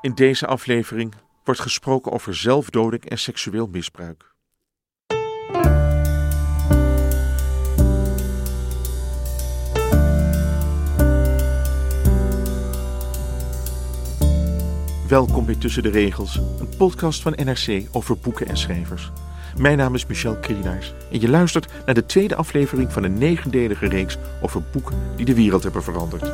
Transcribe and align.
In 0.00 0.14
deze 0.14 0.46
aflevering 0.46 1.14
wordt 1.44 1.60
gesproken 1.60 2.12
over 2.12 2.34
zelfdoding 2.34 3.04
en 3.04 3.18
seksueel 3.18 3.66
misbruik. 3.66 4.34
Welkom 15.08 15.46
bij 15.46 15.54
Tussen 15.54 15.82
de 15.82 15.90
Regels, 15.90 16.36
een 16.36 16.76
podcast 16.76 17.22
van 17.22 17.32
NRC 17.36 17.86
over 17.92 18.18
boeken 18.18 18.46
en 18.46 18.56
schrijvers. 18.56 19.10
Mijn 19.58 19.78
naam 19.78 19.94
is 19.94 20.06
Michel 20.06 20.36
Krienaars 20.36 20.94
en 21.12 21.20
je 21.20 21.28
luistert 21.28 21.72
naar 21.86 21.94
de 21.94 22.06
tweede 22.06 22.36
aflevering 22.36 22.92
van 22.92 23.02
een 23.02 23.18
negendelige 23.18 23.88
reeks 23.88 24.18
over 24.40 24.62
boeken 24.72 24.96
die 25.16 25.24
de 25.24 25.34
wereld 25.34 25.62
hebben 25.62 25.82
veranderd. 25.82 26.30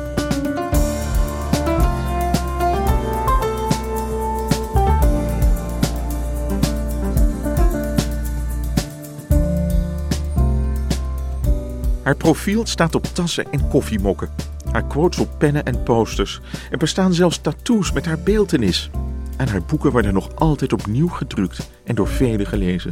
Haar 12.03 12.15
profiel 12.15 12.65
staat 12.65 12.95
op 12.95 13.03
tassen 13.03 13.51
en 13.51 13.67
koffiemokken. 13.67 14.29
Haar 14.71 14.87
quotes 14.87 15.19
op 15.19 15.29
pennen 15.37 15.65
en 15.65 15.83
posters. 15.83 16.41
Er 16.71 16.77
bestaan 16.77 17.13
zelfs 17.13 17.37
tattoos 17.37 17.91
met 17.91 18.05
haar 18.05 18.19
beeltenis. 18.19 18.89
En 19.37 19.47
haar 19.47 19.63
boeken 19.63 19.91
worden 19.91 20.13
nog 20.13 20.35
altijd 20.35 20.73
opnieuw 20.73 21.07
gedrukt 21.07 21.69
en 21.83 21.95
door 21.95 22.07
velen 22.07 22.45
gelezen. 22.45 22.91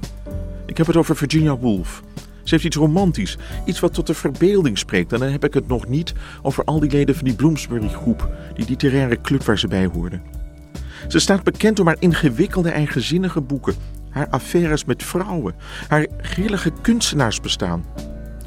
Ik 0.71 0.77
heb 0.77 0.87
het 0.87 0.97
over 0.97 1.15
Virginia 1.15 1.57
Woolf. 1.57 2.03
Ze 2.43 2.49
heeft 2.53 2.63
iets 2.63 2.75
romantisch, 2.75 3.37
iets 3.65 3.79
wat 3.79 3.93
tot 3.93 4.07
de 4.07 4.13
verbeelding 4.13 4.77
spreekt. 4.77 5.13
En 5.13 5.19
dan 5.19 5.29
heb 5.29 5.43
ik 5.43 5.53
het 5.53 5.67
nog 5.67 5.87
niet 5.87 6.13
over 6.41 6.63
al 6.63 6.79
die 6.79 6.91
leden 6.91 7.15
van 7.15 7.23
die 7.23 7.35
Bloomsbury-groep, 7.35 8.29
die 8.53 8.65
literaire 8.67 9.21
club 9.21 9.43
waar 9.43 9.59
ze 9.59 9.67
bij 9.67 9.85
hoorden. 9.85 10.21
Ze 11.07 11.19
staat 11.19 11.43
bekend 11.43 11.79
om 11.79 11.87
haar 11.87 11.95
ingewikkelde 11.99 12.69
eigenzinnige 12.69 13.41
boeken, 13.41 13.75
haar 14.09 14.27
affaires 14.29 14.85
met 14.85 15.03
vrouwen, 15.03 15.55
haar 15.87 16.07
grillige 16.17 16.71
kunstenaarsbestaan. 16.81 17.85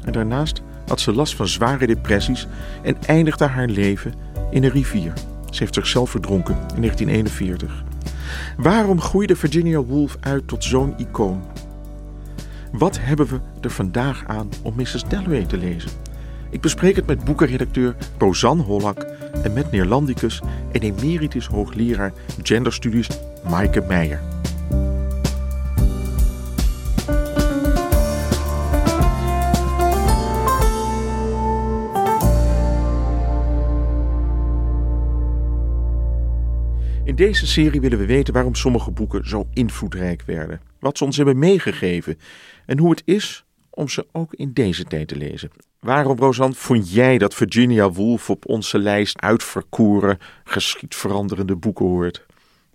En 0.03 0.11
daarnaast 0.11 0.61
had 0.87 0.99
ze 0.99 1.13
last 1.13 1.35
van 1.35 1.47
zware 1.47 1.87
depressies 1.87 2.47
en 2.83 2.97
eindigde 3.05 3.45
haar 3.45 3.67
leven 3.67 4.13
in 4.51 4.63
een 4.63 4.71
rivier. 4.71 5.13
Ze 5.49 5.59
heeft 5.59 5.73
zichzelf 5.73 6.09
verdronken 6.09 6.55
in 6.55 6.81
1941. 6.81 7.83
Waarom 8.57 9.01
groeide 9.01 9.35
Virginia 9.35 9.81
Woolf 9.81 10.17
uit 10.19 10.47
tot 10.47 10.63
zo'n 10.63 10.93
icoon? 10.97 11.43
Wat 12.77 12.99
hebben 12.99 13.27
we 13.27 13.39
er 13.61 13.69
vandaag 13.69 14.23
aan 14.27 14.49
om 14.63 14.73
Mrs. 14.75 15.03
Dalloway 15.03 15.45
te 15.45 15.57
lezen? 15.57 15.91
Ik 16.49 16.61
bespreek 16.61 16.95
het 16.95 17.05
met 17.05 17.23
boekenredacteur 17.23 17.95
Rosanne 18.17 18.63
Hollak 18.63 19.01
en 19.43 19.53
met 19.53 19.71
Neerlandicus 19.71 20.41
en 20.71 20.81
emeritus 20.81 21.47
hoogleraar 21.47 22.13
genderstudies 22.43 23.09
Maaike 23.49 23.81
Meijer. 23.81 24.21
In 37.03 37.15
deze 37.15 37.47
serie 37.47 37.81
willen 37.81 37.97
we 37.97 38.05
weten 38.05 38.33
waarom 38.33 38.55
sommige 38.55 38.91
boeken 38.91 39.27
zo 39.27 39.47
invloedrijk 39.53 40.23
werden, 40.25 40.61
wat 40.85 40.97
ze 40.97 41.03
ons 41.03 41.17
hebben 41.17 41.39
meegegeven 41.39 42.19
en 42.65 42.79
hoe 42.79 42.89
het 42.89 43.01
is 43.05 43.45
om 43.69 43.89
ze 43.89 44.07
ook 44.11 44.33
in 44.33 44.53
deze 44.53 44.83
tijd 44.83 45.07
te 45.07 45.15
lezen. 45.15 45.49
Waarom, 45.79 46.17
Rosanne, 46.17 46.55
vond 46.55 46.91
jij 46.91 47.17
dat 47.17 47.33
Virginia 47.33 47.91
Woolf 47.91 48.29
op 48.29 48.47
onze 48.47 48.79
lijst 48.79 49.21
uitverkoren, 49.21 50.17
geschiedveranderende 50.43 51.55
boeken 51.55 51.85
hoort? 51.85 52.25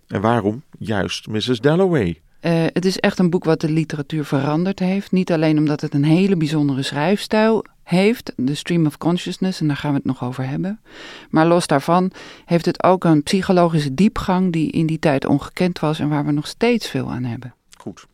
En 0.07 0.21
waarom 0.21 0.63
juist 0.79 1.27
Mrs. 1.27 1.59
Dalloway? 1.59 2.21
Uh, 2.41 2.65
het 2.73 2.85
is 2.85 2.99
echt 2.99 3.19
een 3.19 3.29
boek 3.29 3.43
wat 3.43 3.61
de 3.61 3.69
literatuur 3.69 4.25
veranderd 4.25 4.79
heeft. 4.79 5.11
Niet 5.11 5.31
alleen 5.31 5.57
omdat 5.57 5.81
het 5.81 5.93
een 5.93 6.03
hele 6.03 6.37
bijzondere 6.37 6.81
schrijfstijl 6.81 7.65
heeft, 7.83 8.33
de 8.35 8.55
stream 8.55 8.85
of 8.85 8.97
consciousness, 8.97 9.61
en 9.61 9.67
daar 9.67 9.77
gaan 9.77 9.91
we 9.91 9.97
het 9.97 10.05
nog 10.05 10.23
over 10.23 10.47
hebben. 10.47 10.79
Maar 11.29 11.45
los 11.47 11.67
daarvan 11.67 12.11
heeft 12.45 12.65
het 12.65 12.83
ook 12.83 13.03
een 13.03 13.23
psychologische 13.23 13.93
diepgang 13.93 14.51
die 14.51 14.71
in 14.71 14.85
die 14.85 14.99
tijd 14.99 15.25
ongekend 15.25 15.79
was 15.79 15.99
en 15.99 16.09
waar 16.09 16.25
we 16.25 16.31
nog 16.31 16.47
steeds 16.47 16.89
veel 16.89 17.11
aan 17.11 17.23
hebben. 17.23 17.53
Goed. 17.81 18.05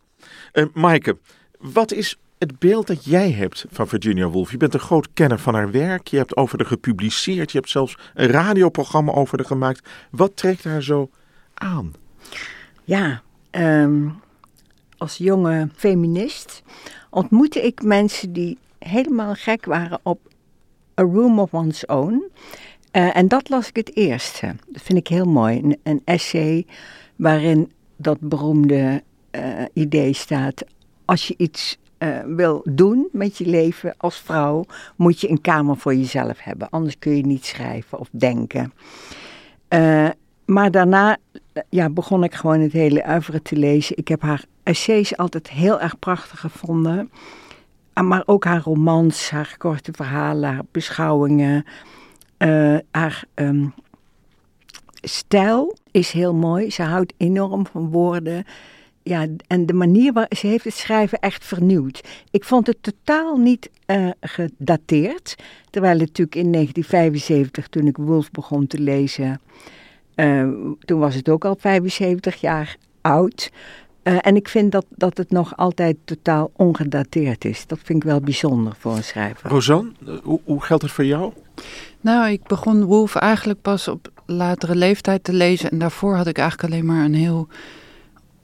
Uh, 0.53 0.65
Maaike, 0.73 1.17
wat 1.59 1.91
is 1.91 2.17
het 2.37 2.59
beeld 2.59 2.87
dat 2.87 3.05
jij 3.05 3.31
hebt 3.31 3.65
van 3.69 3.87
Virginia 3.87 4.27
Woolf? 4.27 4.51
Je 4.51 4.57
bent 4.57 4.73
een 4.73 4.79
groot 4.79 5.07
kenner 5.13 5.39
van 5.39 5.53
haar 5.53 5.71
werk, 5.71 6.07
je 6.07 6.17
hebt 6.17 6.37
over 6.37 6.57
haar 6.57 6.67
gepubliceerd, 6.67 7.51
je 7.51 7.57
hebt 7.57 7.69
zelfs 7.69 7.97
een 8.13 8.27
radioprogramma 8.27 9.11
over 9.11 9.37
haar 9.37 9.47
gemaakt. 9.47 9.89
Wat 10.11 10.35
trekt 10.35 10.63
haar 10.63 10.83
zo 10.83 11.09
aan? 11.53 11.93
Ja, 12.83 13.21
um, 13.51 14.21
als 14.97 15.17
jonge 15.17 15.69
feminist 15.75 16.63
ontmoette 17.09 17.65
ik 17.65 17.83
mensen 17.83 18.33
die 18.33 18.57
helemaal 18.79 19.33
gek 19.33 19.65
waren 19.65 19.99
op 20.03 20.19
A 20.99 21.03
Room 21.03 21.39
of 21.39 21.53
One's 21.53 21.83
Own. 21.85 22.23
Uh, 22.91 23.17
en 23.17 23.27
dat 23.27 23.49
las 23.49 23.69
ik 23.69 23.75
het 23.75 23.95
eerste. 23.95 24.55
Dat 24.67 24.81
vind 24.81 24.99
ik 24.99 25.07
heel 25.07 25.25
mooi. 25.25 25.57
Een, 25.57 25.79
een 25.83 26.01
essay 26.05 26.65
waarin 27.15 27.71
dat 27.95 28.19
beroemde 28.19 29.03
uh, 29.37 29.65
idee 29.73 30.13
staat. 30.13 30.63
Als 31.05 31.27
je 31.27 31.33
iets 31.37 31.77
uh, 31.99 32.19
wil 32.25 32.61
doen 32.69 33.07
met 33.11 33.37
je 33.37 33.45
leven 33.45 33.93
als 33.97 34.19
vrouw, 34.19 34.65
moet 34.95 35.21
je 35.21 35.29
een 35.29 35.41
kamer 35.41 35.77
voor 35.77 35.95
jezelf 35.95 36.39
hebben. 36.39 36.69
Anders 36.69 36.99
kun 36.99 37.15
je 37.15 37.25
niet 37.25 37.45
schrijven 37.45 37.99
of 37.99 38.07
denken. 38.11 38.73
maar 40.45 40.71
daarna 40.71 41.17
ja, 41.69 41.89
begon 41.89 42.23
ik 42.23 42.33
gewoon 42.33 42.59
het 42.59 42.71
hele 42.71 43.03
uiveren 43.03 43.41
te 43.41 43.55
lezen. 43.55 43.97
Ik 43.97 44.07
heb 44.07 44.21
haar 44.21 44.45
essays 44.63 45.17
altijd 45.17 45.49
heel 45.49 45.79
erg 45.81 45.99
prachtig 45.99 46.39
gevonden. 46.39 47.11
Ah, 47.93 48.07
maar 48.07 48.23
ook 48.25 48.43
haar 48.43 48.61
romans, 48.61 49.29
haar 49.29 49.55
korte 49.57 49.91
verhalen, 49.91 50.53
haar 50.53 50.65
beschouwingen. 50.71 51.65
Haar 52.91 53.23
um, 53.35 53.73
stijl 55.01 55.77
is 55.91 56.11
heel 56.11 56.33
mooi. 56.33 56.71
Ze 56.71 56.83
houdt 56.83 57.13
enorm 57.17 57.65
van 57.65 57.89
woorden. 57.89 58.45
Ja, 59.07 59.27
en 59.47 59.65
de 59.65 59.73
manier 59.73 60.13
waarop 60.13 60.35
ze 60.35 60.47
heeft 60.47 60.63
het 60.63 60.73
schrijven 60.73 61.19
echt 61.19 61.45
vernieuwd. 61.45 62.01
Ik 62.31 62.43
vond 62.43 62.67
het 62.67 62.77
totaal 62.81 63.37
niet 63.37 63.69
uh, 63.87 64.09
gedateerd. 64.21 65.35
Terwijl 65.69 65.99
het 65.99 66.07
natuurlijk 66.07 66.35
in 66.35 66.51
1975, 66.51 67.67
toen 67.67 67.87
ik 67.87 67.97
Wolf 67.97 68.31
begon 68.31 68.67
te 68.67 68.79
lezen, 68.79 69.41
uh, 70.15 70.47
toen 70.79 70.99
was 70.99 71.15
het 71.15 71.29
ook 71.29 71.45
al 71.45 71.55
75 71.59 72.35
jaar 72.35 72.77
oud. 73.01 73.51
Uh, 74.03 74.17
en 74.21 74.35
ik 74.35 74.47
vind 74.47 74.71
dat, 74.71 74.85
dat 74.89 75.17
het 75.17 75.31
nog 75.31 75.57
altijd 75.57 75.97
totaal 76.03 76.51
ongedateerd 76.55 77.45
is. 77.45 77.67
Dat 77.67 77.79
vind 77.83 78.03
ik 78.03 78.09
wel 78.09 78.19
bijzonder 78.19 78.75
voor 78.77 78.95
een 78.95 79.03
schrijver. 79.03 79.49
Rosanne, 79.49 79.91
hoe, 80.23 80.39
hoe 80.43 80.63
geldt 80.63 80.83
het 80.83 80.91
voor 80.91 81.05
jou? 81.05 81.33
Nou, 82.01 82.29
ik 82.29 82.43
begon 82.43 82.83
Wolf 82.83 83.15
eigenlijk 83.15 83.61
pas 83.61 83.87
op 83.87 84.11
latere 84.25 84.75
leeftijd 84.75 85.23
te 85.23 85.33
lezen. 85.33 85.71
En 85.71 85.77
daarvoor 85.77 86.15
had 86.15 86.27
ik 86.27 86.37
eigenlijk 86.37 86.73
alleen 86.73 86.85
maar 86.85 87.05
een 87.05 87.13
heel, 87.13 87.47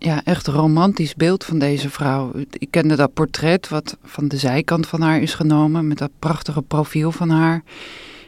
ja, 0.05 0.21
echt 0.23 0.47
romantisch 0.47 1.15
beeld 1.15 1.44
van 1.44 1.59
deze 1.59 1.89
vrouw. 1.89 2.31
Ik 2.51 2.67
kende 2.71 2.95
dat 2.95 3.13
portret 3.13 3.69
wat 3.69 3.97
van 4.03 4.27
de 4.27 4.38
zijkant 4.38 4.88
van 4.88 5.01
haar 5.01 5.21
is 5.21 5.33
genomen. 5.33 5.88
Met 5.88 5.97
dat 5.97 6.11
prachtige 6.19 6.61
profiel 6.61 7.11
van 7.11 7.29
haar. 7.29 7.63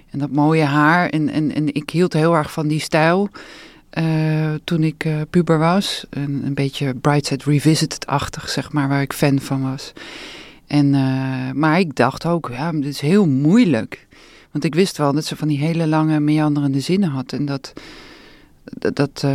En 0.10 0.20
dat 0.20 0.32
mooie 0.32 0.64
haar. 0.64 1.10
En, 1.10 1.30
en, 1.30 1.56
en 1.56 1.74
ik 1.74 1.90
hield 1.90 2.14
heel 2.14 2.36
erg 2.36 2.52
van 2.52 2.68
die 2.68 2.80
stijl. 2.80 3.30
Uh, 3.98 4.54
toen 4.64 4.84
ik 4.84 5.06
uh, 5.06 5.22
puber 5.30 5.58
was. 5.58 6.06
Een, 6.10 6.42
een 6.46 6.54
beetje 6.54 6.94
Brightside 6.94 7.44
Revisited-achtig, 7.46 8.50
zeg 8.50 8.72
maar, 8.72 8.88
waar 8.88 9.02
ik 9.02 9.14
fan 9.14 9.40
van 9.40 9.62
was. 9.62 9.94
En, 10.68 10.94
uh, 10.94 11.52
maar 11.52 11.80
ik 11.80 11.96
dacht 11.96 12.26
ook, 12.26 12.50
ja, 12.52 12.72
dit 12.72 12.86
is 12.86 13.00
heel 13.00 13.28
moeilijk. 13.28 14.08
Want 14.52 14.64
ik 14.64 14.76
wist 14.76 14.98
wel 14.98 15.14
dat 15.14 15.26
ze 15.26 15.36
van 15.36 15.48
die 15.48 15.60
hele 15.60 15.88
lange, 15.88 16.20
meanderende 16.20 16.80
zinnen 16.80 17.10
had. 17.10 17.34
En 17.34 17.46
dat, 17.46 17.74
dat, 18.64 18.96
dat 18.96 19.26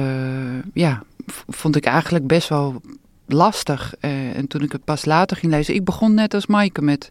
ja, 0.73 1.03
vond 1.49 1.77
ik 1.77 1.85
eigenlijk 1.85 2.27
best 2.27 2.49
wel 2.49 2.81
lastig. 3.27 3.95
en 4.35 4.47
toen 4.49 4.63
ik 4.63 4.73
het 4.73 4.85
pas 4.85 5.05
later 5.05 5.37
ging 5.37 5.53
lezen, 5.53 5.75
ik 5.75 5.85
begon 5.85 6.15
net 6.15 6.35
als 6.35 6.47
Maaike 6.47 6.83
met 6.83 7.11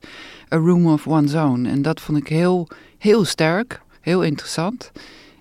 A 0.53 0.57
Room 0.57 0.87
of 0.87 1.07
One's 1.07 1.33
Own. 1.33 1.65
En 1.65 1.81
dat 1.81 2.01
vond 2.01 2.17
ik 2.17 2.27
heel, 2.27 2.67
heel 2.97 3.25
sterk. 3.25 3.81
Heel 4.01 4.23
interessant. 4.23 4.91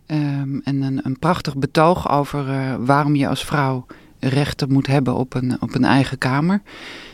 Ehm, 0.07 0.59
en 0.65 0.83
een, 0.83 1.01
een 1.03 1.19
prachtig 1.19 1.57
betoog 1.57 2.11
over 2.11 2.49
eh, 2.49 2.75
waarom 2.79 3.15
je 3.15 3.29
als 3.29 3.45
vrouw 3.45 3.87
rechten 4.21 4.73
moet 4.73 4.87
hebben 4.87 5.15
op 5.15 5.35
een, 5.35 5.57
op 5.61 5.75
een 5.75 5.85
eigen 5.85 6.19
kamer. 6.19 6.63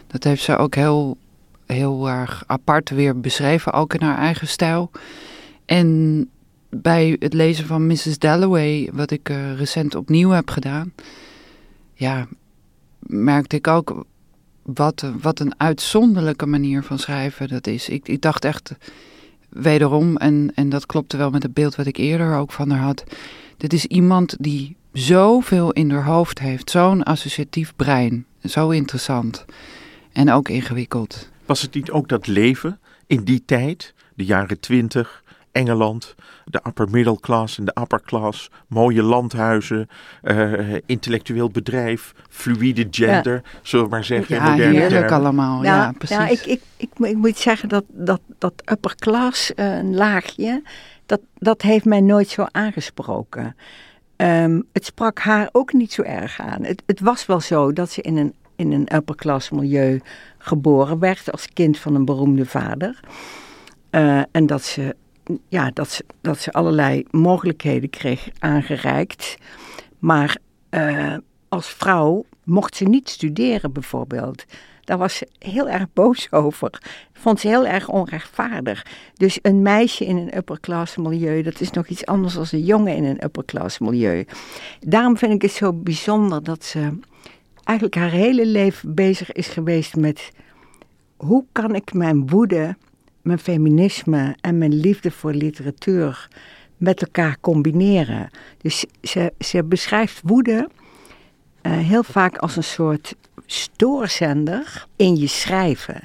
Dat 0.06 0.24
heeft 0.24 0.42
ze 0.42 0.56
ook 0.56 0.74
heel, 0.74 1.16
heel 1.66 2.08
erg 2.08 2.44
apart 2.46 2.90
weer 2.90 3.20
beschreven, 3.20 3.72
ook 3.72 3.94
in 3.94 4.02
haar 4.02 4.18
eigen 4.18 4.48
stijl. 4.48 4.90
En 5.64 6.28
bij 6.70 7.16
het 7.18 7.32
lezen 7.32 7.66
van 7.66 7.86
Mrs. 7.86 8.18
Dalloway, 8.18 8.90
wat 8.92 9.10
ik 9.10 9.28
uh, 9.28 9.56
recent 9.56 9.94
opnieuw 9.94 10.30
heb 10.30 10.50
gedaan, 10.50 10.92
ja, 11.94 12.26
merkte 12.98 13.56
ik 13.56 13.66
ook 13.66 14.04
wat, 14.62 15.12
wat 15.20 15.40
een 15.40 15.60
uitzonderlijke 15.60 16.46
manier 16.46 16.82
van 16.82 16.98
schrijven 16.98 17.48
dat 17.48 17.66
is. 17.66 17.88
Ik, 17.88 18.08
ik 18.08 18.20
dacht 18.20 18.44
echt 18.44 18.74
wederom, 19.48 20.16
en, 20.16 20.52
en 20.54 20.68
dat 20.68 20.86
klopte 20.86 21.16
wel 21.16 21.30
met 21.30 21.42
het 21.42 21.54
beeld 21.54 21.74
wat 21.74 21.86
ik 21.86 21.96
eerder 21.96 22.36
ook 22.36 22.52
van 22.52 22.70
haar 22.70 22.82
had. 22.82 23.04
Dit 23.56 23.72
is 23.72 23.86
iemand 23.86 24.36
die 24.40 24.76
zoveel 24.92 25.72
in 25.72 25.90
haar 25.90 26.04
hoofd 26.04 26.38
heeft, 26.38 26.70
zo'n 26.70 27.02
associatief 27.02 27.76
brein. 27.76 28.26
Zo 28.42 28.70
interessant 28.70 29.44
en 30.12 30.32
ook 30.32 30.48
ingewikkeld. 30.48 31.30
Was 31.46 31.62
het 31.62 31.74
niet 31.74 31.90
ook 31.90 32.08
dat 32.08 32.26
leven 32.26 32.80
in 33.06 33.24
die 33.24 33.42
tijd, 33.44 33.94
de 34.14 34.24
jaren 34.24 34.60
twintig, 34.60 35.23
Engeland, 35.54 36.14
de 36.44 36.60
upper 36.66 36.90
middle 36.90 37.20
class 37.20 37.58
en 37.58 37.64
de 37.64 37.76
upper 37.80 38.02
class, 38.02 38.50
mooie 38.66 39.02
landhuizen, 39.02 39.88
uh, 40.22 40.78
intellectueel 40.86 41.50
bedrijf, 41.50 42.12
fluïde 42.28 42.86
gender, 42.90 43.42
zullen 43.62 43.84
we 43.84 43.90
maar 43.90 44.04
zeggen. 44.04 44.36
Ja, 44.36 44.52
heerlijk 44.52 44.88
termen. 44.88 45.10
allemaal. 45.10 45.62
Ja, 45.62 45.76
ja 45.76 45.92
precies. 45.98 46.16
Ja, 46.16 46.28
ik, 46.28 46.46
ik, 46.46 46.60
ik, 46.76 46.90
ik, 46.98 47.16
moet 47.16 47.38
zeggen 47.38 47.68
dat 47.68 47.84
dat, 47.88 48.20
dat 48.38 48.52
upper 48.70 48.94
class 48.94 49.52
uh, 49.56 49.78
laagje, 49.82 50.62
dat, 51.06 51.20
dat 51.38 51.62
heeft 51.62 51.84
mij 51.84 52.00
nooit 52.00 52.28
zo 52.28 52.46
aangesproken. 52.50 53.56
Um, 54.16 54.64
het 54.72 54.84
sprak 54.84 55.18
haar 55.18 55.48
ook 55.52 55.72
niet 55.72 55.92
zo 55.92 56.02
erg 56.02 56.40
aan. 56.40 56.64
Het, 56.64 56.82
het 56.86 57.00
was 57.00 57.26
wel 57.26 57.40
zo 57.40 57.72
dat 57.72 57.90
ze 57.90 58.02
in 58.02 58.16
een, 58.16 58.34
in 58.56 58.72
een 58.72 58.94
upper 58.94 59.16
class 59.16 59.50
milieu 59.50 60.00
geboren 60.38 60.98
werd 60.98 61.32
als 61.32 61.48
kind 61.52 61.78
van 61.78 61.94
een 61.94 62.04
beroemde 62.04 62.46
vader. 62.46 63.00
Uh, 63.90 64.22
en 64.30 64.46
dat 64.46 64.62
ze 64.62 64.96
ja, 65.48 65.70
dat, 65.70 65.90
ze, 65.90 66.04
dat 66.20 66.38
ze 66.38 66.52
allerlei 66.52 67.04
mogelijkheden 67.10 67.90
kreeg 67.90 68.28
aangereikt. 68.38 69.36
Maar 69.98 70.36
uh, 70.70 71.16
als 71.48 71.68
vrouw 71.68 72.24
mocht 72.44 72.76
ze 72.76 72.84
niet 72.84 73.08
studeren 73.08 73.72
bijvoorbeeld. 73.72 74.44
Daar 74.84 74.98
was 74.98 75.16
ze 75.16 75.28
heel 75.38 75.68
erg 75.68 75.86
boos 75.92 76.32
over. 76.42 76.82
Vond 77.12 77.40
ze 77.40 77.48
heel 77.48 77.66
erg 77.66 77.88
onrechtvaardig. 77.88 78.86
Dus 79.14 79.38
een 79.42 79.62
meisje 79.62 80.04
in 80.04 80.16
een 80.16 80.36
upperclass 80.36 80.96
milieu, 80.96 81.42
dat 81.42 81.60
is 81.60 81.70
nog 81.70 81.86
iets 81.86 82.06
anders 82.06 82.34
dan 82.34 82.46
een 82.50 82.64
jongen 82.64 82.96
in 82.96 83.04
een 83.04 83.24
upperclass 83.24 83.78
milieu. 83.78 84.26
Daarom 84.80 85.16
vind 85.16 85.32
ik 85.32 85.42
het 85.42 85.50
zo 85.50 85.72
bijzonder 85.72 86.42
dat 86.42 86.64
ze 86.64 86.98
eigenlijk 87.64 87.98
haar 87.98 88.10
hele 88.10 88.46
leven 88.46 88.94
bezig 88.94 89.32
is 89.32 89.48
geweest 89.48 89.96
met 89.96 90.30
hoe 91.16 91.44
kan 91.52 91.74
ik 91.74 91.92
mijn 91.92 92.28
woede 92.28 92.76
mijn 93.24 93.38
feminisme 93.38 94.36
en 94.40 94.58
mijn 94.58 94.74
liefde 94.74 95.10
voor 95.10 95.32
literatuur 95.32 96.28
met 96.76 97.02
elkaar 97.02 97.36
combineren. 97.40 98.30
Dus 98.58 98.84
ze, 99.02 99.32
ze 99.38 99.64
beschrijft 99.64 100.20
woede 100.24 100.68
uh, 101.62 101.72
heel 101.72 102.02
vaak 102.02 102.36
als 102.36 102.56
een 102.56 102.64
soort 102.64 103.14
stoorzender 103.46 104.86
in 104.96 105.16
je 105.16 105.26
schrijven. 105.26 106.00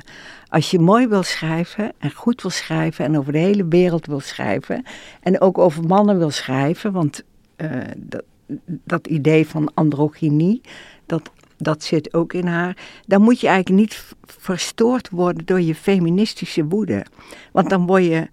Als 0.47 0.71
je 0.71 0.79
mooi 0.79 1.07
wil 1.07 1.23
schrijven 1.23 1.91
en 1.97 2.11
goed 2.11 2.41
wil 2.41 2.51
schrijven 2.51 3.05
en 3.05 3.17
over 3.17 3.31
de 3.31 3.37
hele 3.37 3.65
wereld 3.67 4.05
wil 4.05 4.19
schrijven 4.19 4.83
en 5.21 5.41
ook 5.41 5.57
over 5.57 5.83
mannen 5.83 6.17
wil 6.17 6.31
schrijven, 6.31 6.91
want 6.91 7.23
uh, 7.57 7.69
dat, 7.97 8.23
dat 8.65 9.07
idee 9.07 9.47
van 9.47 9.71
androgynie, 9.73 10.61
dat 11.05 11.31
dat 11.61 11.83
zit 11.83 12.13
ook 12.13 12.33
in 12.33 12.47
haar. 12.47 12.77
Dan 13.05 13.21
moet 13.21 13.39
je 13.39 13.47
eigenlijk 13.47 13.81
niet 13.81 14.05
verstoord 14.25 15.09
worden 15.09 15.45
door 15.45 15.61
je 15.61 15.75
feministische 15.75 16.65
woede. 16.65 17.05
Want 17.51 17.69
dan 17.69 17.85
word 17.85 18.03
je 18.03 18.29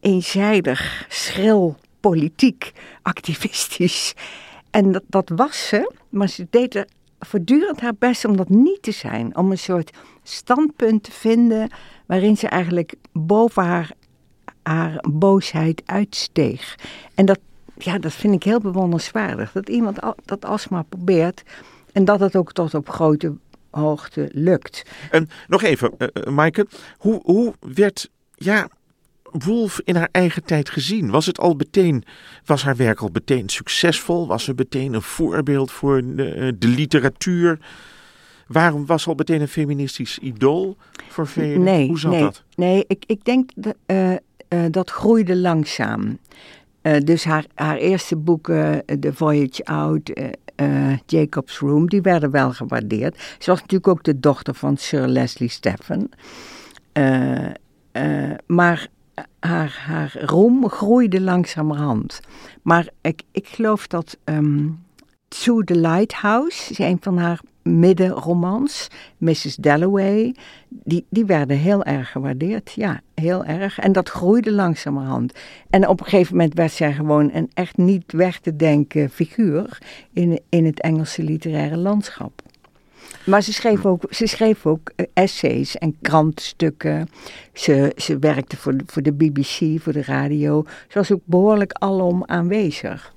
eenzijdig, 0.00 1.06
schril, 1.08 1.76
politiek, 2.00 2.72
activistisch. 3.02 4.14
En 4.70 4.92
dat, 4.92 5.02
dat 5.06 5.32
was 5.34 5.66
ze, 5.66 5.92
maar 6.08 6.28
ze 6.28 6.46
deed 6.50 6.74
er 6.74 6.86
voortdurend 7.18 7.80
haar 7.80 7.94
best 7.98 8.24
om 8.24 8.36
dat 8.36 8.48
niet 8.48 8.82
te 8.82 8.92
zijn. 8.92 9.36
Om 9.36 9.50
een 9.50 9.58
soort 9.58 9.90
standpunt 10.22 11.02
te 11.02 11.12
vinden 11.12 11.70
waarin 12.06 12.36
ze 12.36 12.48
eigenlijk 12.48 12.94
boven 13.12 13.64
haar, 13.64 13.90
haar 14.62 15.04
boosheid 15.10 15.82
uitsteeg. 15.86 16.78
En 17.14 17.26
dat, 17.26 17.38
ja, 17.78 17.98
dat 17.98 18.12
vind 18.12 18.34
ik 18.34 18.42
heel 18.42 18.60
bewonderenswaardig. 18.60 19.52
Dat 19.52 19.68
iemand 19.68 19.98
dat 20.24 20.44
alsmaar 20.44 20.84
probeert 20.84 21.42
en 21.94 22.04
dat 22.04 22.20
het 22.20 22.36
ook 22.36 22.52
tot 22.52 22.74
op 22.74 22.88
grote 22.88 23.32
hoogte 23.70 24.28
lukt. 24.32 24.82
En 25.10 25.28
nog 25.48 25.62
even, 25.62 25.92
uh, 25.98 26.32
Maaike, 26.32 26.66
hoe, 26.98 27.20
hoe 27.24 27.54
werd 27.74 28.10
ja, 28.34 28.68
Wolf 29.30 29.80
in 29.84 29.96
haar 29.96 30.08
eigen 30.12 30.44
tijd 30.44 30.70
gezien? 30.70 31.10
Was 31.10 31.26
het 31.26 31.38
al 31.38 31.54
meteen, 31.54 32.04
was 32.44 32.62
haar 32.62 32.76
werk 32.76 33.00
al 33.00 33.10
meteen 33.12 33.48
succesvol? 33.48 34.26
Was 34.26 34.44
ze 34.44 34.52
meteen 34.56 34.92
een 34.92 35.02
voorbeeld 35.02 35.70
voor 35.70 36.02
de, 36.16 36.28
eh, 36.28 36.52
de 36.58 36.68
literatuur? 36.68 37.58
Waarom 38.46 38.86
was 38.86 39.02
ze 39.02 39.08
al 39.08 39.14
meteen 39.14 39.40
een 39.40 39.48
feministisch 39.48 40.18
idool 40.18 40.76
voor 41.08 41.26
velen? 41.26 41.62
Nee, 41.62 41.86
Hoe 41.86 41.98
zat 41.98 42.10
nee, 42.10 42.20
dat? 42.20 42.42
Nee, 42.56 42.84
ik, 42.86 43.04
ik 43.06 43.24
denk 43.24 43.50
dat, 43.54 43.74
uh, 43.86 44.10
uh, 44.10 44.18
dat 44.70 44.90
groeide 44.90 45.36
langzaam. 45.36 46.18
Uh, 46.82 46.98
dus 46.98 47.24
haar, 47.24 47.44
haar 47.54 47.76
eerste 47.76 48.16
boeken, 48.16 48.84
The 49.00 49.12
Voyage 49.12 49.64
Out, 49.64 50.10
uh, 50.56 50.98
Jacob's 51.06 51.58
Room, 51.58 51.88
die 51.88 52.02
werden 52.02 52.30
wel 52.30 52.52
gewaardeerd. 52.52 53.36
Ze 53.38 53.50
was 53.50 53.60
natuurlijk 53.60 53.88
ook 53.88 54.02
de 54.02 54.20
dochter 54.20 54.54
van 54.54 54.76
Sir 54.76 55.06
Leslie 55.06 55.48
Stephen. 55.48 56.10
Uh, 56.92 57.46
uh, 57.92 58.34
maar 58.46 58.88
haar, 59.40 59.82
haar 59.86 60.16
roem 60.24 60.68
groeide 60.68 61.20
langzamerhand. 61.20 62.20
Maar 62.62 62.88
ik, 63.00 63.22
ik 63.32 63.46
geloof 63.48 63.86
dat 63.86 64.18
um, 64.24 64.82
To 65.28 65.62
the 65.62 65.76
Lighthouse, 65.76 66.70
is 66.70 66.78
een 66.78 66.98
van 67.00 67.18
haar 67.18 67.40
middenromans, 67.64 68.88
Mrs. 69.18 69.56
Dalloway, 69.56 70.34
die, 70.68 71.06
die 71.08 71.24
werden 71.24 71.56
heel 71.56 71.84
erg 71.84 72.10
gewaardeerd. 72.10 72.72
Ja, 72.72 73.00
heel 73.14 73.44
erg. 73.44 73.78
En 73.78 73.92
dat 73.92 74.08
groeide 74.08 74.52
langzamerhand. 74.52 75.32
En 75.70 75.88
op 75.88 76.00
een 76.00 76.06
gegeven 76.06 76.36
moment 76.36 76.54
werd 76.54 76.72
zij 76.72 76.92
gewoon 76.92 77.30
een 77.32 77.50
echt 77.54 77.76
niet 77.76 78.12
weg 78.12 78.38
te 78.38 78.56
denken 78.56 79.10
figuur 79.10 79.78
in, 80.12 80.40
in 80.48 80.64
het 80.64 80.80
Engelse 80.80 81.22
literaire 81.22 81.76
landschap. 81.76 82.42
Maar 83.24 83.42
ze 83.42 83.52
schreef 83.52 83.86
ook, 83.86 84.02
ze 84.10 84.26
schreef 84.26 84.66
ook 84.66 84.92
essays 85.12 85.78
en 85.78 85.96
krantenstukken. 86.02 87.08
Ze, 87.52 87.92
ze 87.96 88.18
werkte 88.18 88.56
voor 88.56 88.76
de, 88.76 88.84
voor 88.86 89.02
de 89.02 89.12
BBC, 89.12 89.80
voor 89.80 89.92
de 89.92 90.02
radio. 90.02 90.64
Ze 90.88 90.98
was 90.98 91.12
ook 91.12 91.20
behoorlijk 91.24 91.72
alom 91.72 92.24
aanwezig. 92.24 93.13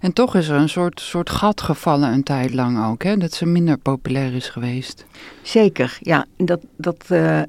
En 0.00 0.12
toch 0.12 0.34
is 0.34 0.48
er 0.48 0.56
een 0.56 0.68
soort, 0.68 1.00
soort 1.00 1.30
gat 1.30 1.60
gevallen 1.60 2.12
een 2.12 2.22
tijd 2.22 2.54
lang 2.54 2.86
ook, 2.86 3.02
hè? 3.02 3.16
dat 3.16 3.32
ze 3.32 3.46
minder 3.46 3.78
populair 3.78 4.34
is 4.34 4.48
geweest. 4.48 5.06
Zeker, 5.42 5.98
ja. 6.00 6.26
Dat, 6.36 6.60
dat, 6.76 7.04
uh, 7.10 7.42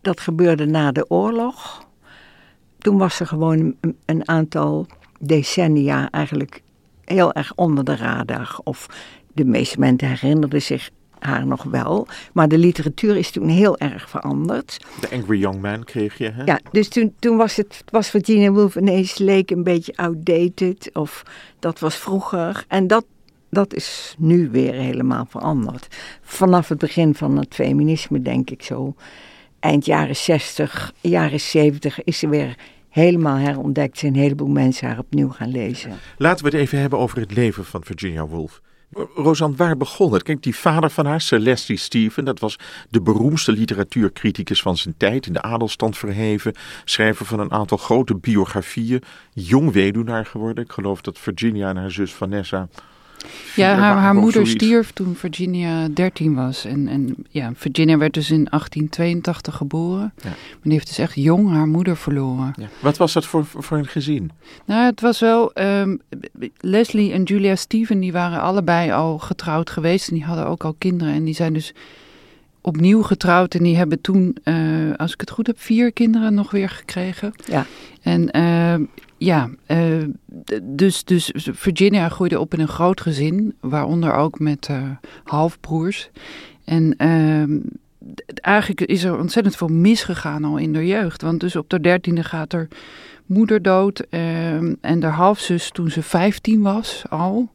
dat 0.00 0.20
gebeurde 0.20 0.66
na 0.66 0.92
de 0.92 1.10
oorlog. 1.10 1.86
Toen 2.78 2.98
was 2.98 3.16
ze 3.16 3.26
gewoon 3.26 3.74
een, 3.80 3.96
een 4.04 4.28
aantal 4.28 4.86
decennia 5.20 6.10
eigenlijk 6.10 6.62
heel 7.04 7.32
erg 7.32 7.54
onder 7.54 7.84
de 7.84 7.96
radar. 7.96 8.58
Of 8.64 8.86
de 9.32 9.44
meeste 9.44 9.78
mensen 9.78 10.08
herinnerden 10.08 10.62
zich 10.62 10.90
haar 11.22 11.46
nog 11.46 11.62
wel. 11.62 12.06
Maar 12.32 12.48
de 12.48 12.58
literatuur 12.58 13.16
is 13.16 13.30
toen 13.30 13.48
heel 13.48 13.78
erg 13.78 14.08
veranderd. 14.08 14.76
De 15.00 15.10
Angry 15.10 15.38
Young 15.38 15.60
Man 15.60 15.84
kreeg 15.84 16.18
je, 16.18 16.30
hè? 16.30 16.44
Ja, 16.44 16.60
dus 16.70 16.88
toen, 16.88 17.14
toen 17.18 17.36
was, 17.36 17.56
het, 17.56 17.84
was 17.90 18.10
Virginia 18.10 18.50
Woolf 18.50 18.76
ineens 18.76 19.18
leek 19.18 19.50
een 19.50 19.62
beetje 19.62 19.96
outdated. 19.96 20.90
Of 20.92 21.22
dat 21.58 21.78
was 21.78 21.96
vroeger. 21.96 22.64
En 22.68 22.86
dat, 22.86 23.04
dat 23.50 23.74
is 23.74 24.14
nu 24.18 24.50
weer 24.50 24.74
helemaal 24.74 25.26
veranderd. 25.28 25.86
Vanaf 26.22 26.68
het 26.68 26.78
begin 26.78 27.14
van 27.14 27.36
het 27.36 27.54
feminisme, 27.54 28.22
denk 28.22 28.50
ik 28.50 28.62
zo. 28.62 28.94
Eind 29.60 29.84
jaren 29.84 30.16
60, 30.16 30.92
jaren 31.00 31.40
70 31.40 32.04
is 32.04 32.18
ze 32.18 32.28
weer 32.28 32.56
helemaal 32.88 33.36
herontdekt. 33.36 33.98
Zijn 33.98 34.14
een 34.14 34.20
heleboel 34.20 34.48
mensen 34.48 34.88
haar 34.88 34.98
opnieuw 34.98 35.28
gaan 35.28 35.50
lezen. 35.50 35.92
Laten 36.16 36.44
we 36.44 36.50
het 36.50 36.60
even 36.60 36.78
hebben 36.78 36.98
over 36.98 37.18
het 37.18 37.34
leven 37.34 37.64
van 37.64 37.84
Virginia 37.84 38.26
Woolf. 38.26 38.60
Rosanne, 39.14 39.56
waar 39.56 39.76
begon 39.76 40.12
het? 40.12 40.22
Kijk, 40.22 40.42
die 40.42 40.56
vader 40.56 40.90
van 40.90 41.06
haar, 41.06 41.20
Celestie 41.20 41.76
Stephen, 41.76 42.24
dat 42.24 42.38
was 42.38 42.58
de 42.90 43.00
beroemdste 43.00 43.52
literatuurcriticus 43.52 44.62
van 44.62 44.76
zijn 44.76 44.94
tijd, 44.96 45.26
in 45.26 45.32
de 45.32 45.42
adelstand 45.42 45.98
verheven, 45.98 46.54
schrijver 46.84 47.26
van 47.26 47.40
een 47.40 47.52
aantal 47.52 47.78
grote 47.78 48.14
biografieën, 48.14 49.02
jong 49.32 49.72
weduwnaar 49.72 50.26
geworden. 50.26 50.64
Ik 50.64 50.72
geloof 50.72 51.00
dat 51.00 51.18
Virginia 51.18 51.68
en 51.68 51.76
haar 51.76 51.90
zus 51.90 52.12
Vanessa 52.12 52.68
Ja, 53.56 53.74
haar, 53.74 54.14
moeder 54.14 54.32
zoiets. 54.32 54.50
stierf 54.50 54.90
toen 54.92 55.14
Virginia 55.14 55.88
13 55.88 56.34
was. 56.34 56.64
En, 56.64 56.88
en 56.88 57.14
ja, 57.30 57.52
Virginia 57.56 57.98
werd 57.98 58.14
dus 58.14 58.30
in 58.30 58.44
1882 58.50 59.56
geboren. 59.56 60.12
Ja. 60.16 60.28
Maar 60.28 60.58
die 60.62 60.72
heeft 60.72 60.86
dus 60.86 60.98
echt 60.98 61.14
jong 61.14 61.50
haar 61.50 61.68
moeder 61.68 61.96
verloren. 61.96 62.52
Ja. 62.56 62.66
Wat 62.80 62.96
was 62.96 63.12
dat 63.12 63.26
voor, 63.26 63.44
voor 63.44 63.78
een 63.78 63.86
gezin? 63.86 64.30
Nou, 64.64 64.84
het 64.84 65.00
was 65.00 65.20
wel. 65.20 65.52
ehm, 65.52 65.96
Leslie 66.60 67.12
en 67.12 67.22
Julia 67.22 67.56
Steven, 67.56 68.00
die 68.00 68.12
waren 68.12 68.40
allebei 68.40 68.90
al 68.92 69.18
getrouwd 69.18 69.70
geweest. 69.70 70.08
En 70.08 70.14
die 70.14 70.24
hadden 70.24 70.46
ook 70.46 70.64
al 70.64 70.74
kinderen. 70.78 71.14
En 71.14 71.24
die 71.24 71.34
zijn 71.34 71.52
dus 71.52 71.74
opnieuw 72.60 73.02
getrouwd. 73.02 73.54
En 73.54 73.62
die 73.62 73.76
hebben 73.76 74.00
toen, 74.00 74.36
eh, 74.42 74.54
als 74.96 75.12
ik 75.12 75.20
het 75.20 75.30
goed 75.30 75.46
heb, 75.46 75.60
vier 75.60 75.92
kinderen 75.92 76.34
nog 76.34 76.50
weer 76.50 76.68
gekregen. 76.70 77.32
Ja. 77.46 77.66
En 78.02 78.30
ehm, 78.30 78.82
ja, 79.24 79.50
eh, 79.66 80.02
dus, 80.62 81.04
dus 81.04 81.32
Virginia 81.34 82.08
groeide 82.08 82.40
op 82.40 82.54
in 82.54 82.60
een 82.60 82.68
groot 82.68 83.00
gezin. 83.00 83.54
Waaronder 83.60 84.14
ook 84.14 84.38
met 84.38 84.66
eh, 84.66 84.90
halfbroers. 85.24 86.10
En 86.64 86.94
ehm, 86.96 87.58
eigenlijk 88.34 88.80
is 88.80 89.04
er 89.04 89.18
ontzettend 89.18 89.56
veel 89.56 89.68
misgegaan 89.68 90.44
al 90.44 90.56
in 90.56 90.72
de 90.72 90.86
jeugd. 90.86 91.22
Want 91.22 91.40
dus 91.40 91.56
op 91.56 91.70
de 91.70 91.80
dertiende 91.80 92.24
gaat 92.24 92.52
er 92.52 92.68
moeder 93.26 93.62
dood 93.62 94.00
ehm, 94.00 94.74
en 94.80 95.02
haar 95.02 95.12
halfzus 95.12 95.70
toen 95.70 95.90
ze 95.90 96.02
15 96.02 96.62
was 96.62 97.04
al. 97.08 97.50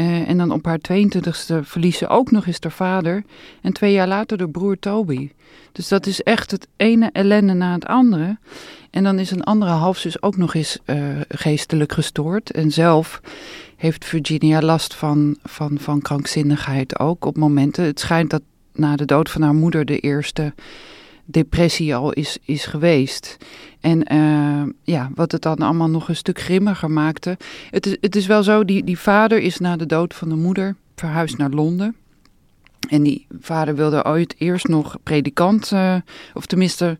Eh, 0.00 0.28
en 0.28 0.38
dan 0.38 0.50
op 0.50 0.64
haar 0.64 0.78
22e 0.78 1.62
verliest 1.62 1.98
ze 1.98 2.08
ook 2.08 2.30
nog 2.30 2.46
eens 2.46 2.58
haar 2.60 2.72
vader. 2.72 3.24
En 3.62 3.72
twee 3.72 3.92
jaar 3.92 4.08
later 4.08 4.38
de 4.38 4.48
broer 4.48 4.78
Toby. 4.78 5.30
Dus 5.72 5.88
dat 5.88 6.06
is 6.06 6.22
echt 6.22 6.50
het 6.50 6.68
ene 6.76 7.10
ellende 7.12 7.52
na 7.52 7.72
het 7.72 7.86
andere. 7.86 8.38
En 8.90 9.02
dan 9.02 9.18
is 9.18 9.30
een 9.30 9.44
andere 9.44 9.70
halfzus 9.70 10.22
ook 10.22 10.36
nog 10.36 10.54
eens 10.54 10.78
eh, 10.84 10.96
geestelijk 11.28 11.92
gestoord. 11.92 12.50
En 12.50 12.70
zelf 12.70 13.20
heeft 13.76 14.04
Virginia 14.04 14.62
last 14.62 14.94
van, 14.94 15.36
van, 15.42 15.78
van 15.78 16.02
krankzinnigheid 16.02 16.98
ook 16.98 17.24
op 17.24 17.36
momenten. 17.36 17.84
Het 17.84 18.00
schijnt 18.00 18.30
dat 18.30 18.42
na 18.72 18.96
de 18.96 19.04
dood 19.04 19.30
van 19.30 19.42
haar 19.42 19.54
moeder 19.54 19.84
de 19.84 19.98
eerste 19.98 20.52
depressie 21.30 21.94
al 21.94 22.12
is, 22.12 22.38
is 22.44 22.64
geweest. 22.64 23.36
En 23.80 24.04
eh, 24.04 24.62
ja, 24.82 25.10
wat 25.14 25.32
het 25.32 25.42
dan 25.42 25.58
allemaal 25.58 25.90
nog 25.90 26.08
een 26.08 26.16
stuk 26.16 26.40
grimmiger 26.40 26.90
maakte. 26.90 27.36
Het 27.70 27.86
is, 27.86 27.96
het 28.00 28.16
is 28.16 28.26
wel 28.26 28.42
zo, 28.42 28.64
die, 28.64 28.84
die 28.84 28.98
vader 28.98 29.38
is 29.38 29.58
na 29.58 29.76
de 29.76 29.86
dood 29.86 30.14
van 30.14 30.28
de 30.28 30.34
moeder 30.34 30.76
verhuisd 30.94 31.36
naar 31.36 31.50
Londen. 31.50 31.96
En 32.88 33.02
die 33.02 33.26
vader 33.40 33.74
wilde 33.74 34.04
ooit 34.04 34.34
eerst 34.38 34.68
nog 34.68 34.96
predikant, 35.02 35.72
eh, 35.72 35.96
of 36.34 36.46
tenminste 36.46 36.98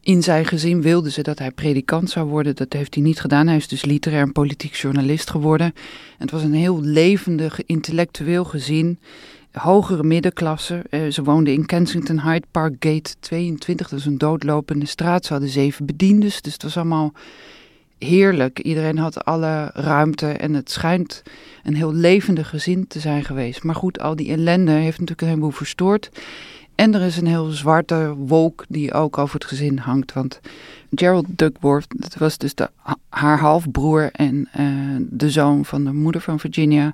in 0.00 0.22
zijn 0.22 0.44
gezin 0.44 0.82
wilden 0.82 1.12
ze 1.12 1.22
dat 1.22 1.38
hij 1.38 1.50
predikant 1.50 2.10
zou 2.10 2.28
worden. 2.28 2.56
Dat 2.56 2.72
heeft 2.72 2.94
hij 2.94 3.02
niet 3.02 3.20
gedaan. 3.20 3.46
Hij 3.46 3.56
is 3.56 3.68
dus 3.68 3.84
literair 3.84 4.22
en 4.22 4.32
politiek 4.32 4.74
journalist 4.74 5.30
geworden. 5.30 5.66
En 5.66 5.74
het 6.18 6.30
was 6.30 6.42
een 6.42 6.54
heel 6.54 6.80
levendig, 6.80 7.64
intellectueel 7.64 8.44
gezin. 8.44 8.98
Hogere 9.52 10.02
middenklasse. 10.02 10.82
Eh, 10.90 11.06
ze 11.08 11.22
woonden 11.22 11.52
in 11.52 11.66
Kensington 11.66 12.20
Hyde 12.20 12.46
Park 12.50 12.74
Gate 12.78 13.14
22. 13.20 13.88
Dat 13.88 13.98
is 13.98 14.06
een 14.06 14.18
doodlopende 14.18 14.86
straat. 14.86 15.24
Ze 15.24 15.32
hadden 15.32 15.50
zeven 15.50 15.86
bediendes. 15.86 16.42
Dus 16.42 16.52
het 16.52 16.62
was 16.62 16.76
allemaal 16.76 17.12
heerlijk. 17.98 18.58
Iedereen 18.58 18.98
had 18.98 19.24
alle 19.24 19.70
ruimte. 19.74 20.26
En 20.26 20.54
het 20.54 20.70
schijnt 20.70 21.22
een 21.62 21.74
heel 21.74 21.92
levendig 21.92 22.48
gezin 22.48 22.86
te 22.86 23.00
zijn 23.00 23.24
geweest. 23.24 23.62
Maar 23.62 23.74
goed, 23.74 24.00
al 24.00 24.16
die 24.16 24.30
ellende 24.30 24.72
heeft 24.72 24.98
natuurlijk 24.98 25.20
een 25.20 25.28
heleboel 25.28 25.50
verstoord. 25.50 26.10
En 26.80 26.94
er 26.94 27.00
is 27.00 27.16
een 27.16 27.26
heel 27.26 27.50
zwarte 27.50 28.14
wolk 28.16 28.64
die 28.68 28.92
ook 28.92 29.18
over 29.18 29.34
het 29.34 29.44
gezin 29.44 29.78
hangt. 29.78 30.12
Want 30.12 30.40
Gerald 30.94 31.26
Duckworth, 31.28 31.86
dat 31.96 32.14
was 32.14 32.38
dus 32.38 32.54
de, 32.54 32.70
haar 33.08 33.38
halfbroer 33.38 34.08
en 34.12 34.48
eh, 34.52 34.66
de 34.98 35.30
zoon 35.30 35.64
van 35.64 35.84
de 35.84 35.92
moeder 35.92 36.20
van 36.20 36.38
Virginia. 36.38 36.92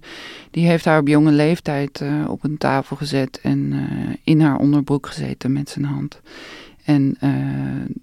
Die 0.50 0.66
heeft 0.66 0.84
haar 0.84 1.00
op 1.00 1.08
jonge 1.08 1.32
leeftijd 1.32 2.00
eh, 2.00 2.24
op 2.28 2.44
een 2.44 2.58
tafel 2.58 2.96
gezet 2.96 3.40
en 3.42 3.72
eh, 3.72 4.14
in 4.24 4.40
haar 4.40 4.58
onderbroek 4.58 5.06
gezeten 5.06 5.52
met 5.52 5.68
zijn 5.68 5.84
hand. 5.84 6.20
En 6.84 7.18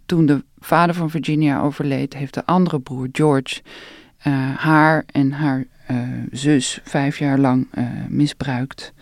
toen 0.05 0.25
de 0.25 0.43
vader 0.59 0.95
van 0.95 1.09
Virginia 1.09 1.61
overleed, 1.61 2.13
heeft 2.13 2.33
de 2.33 2.45
andere 2.45 2.79
broer 2.79 3.07
George 3.11 3.61
haar 4.55 5.03
en 5.05 5.31
haar 5.31 5.65
zus 6.31 6.79
vijf 6.83 7.17
jaar 7.17 7.39
lang 7.39 7.67
misbruikt. 8.07 8.93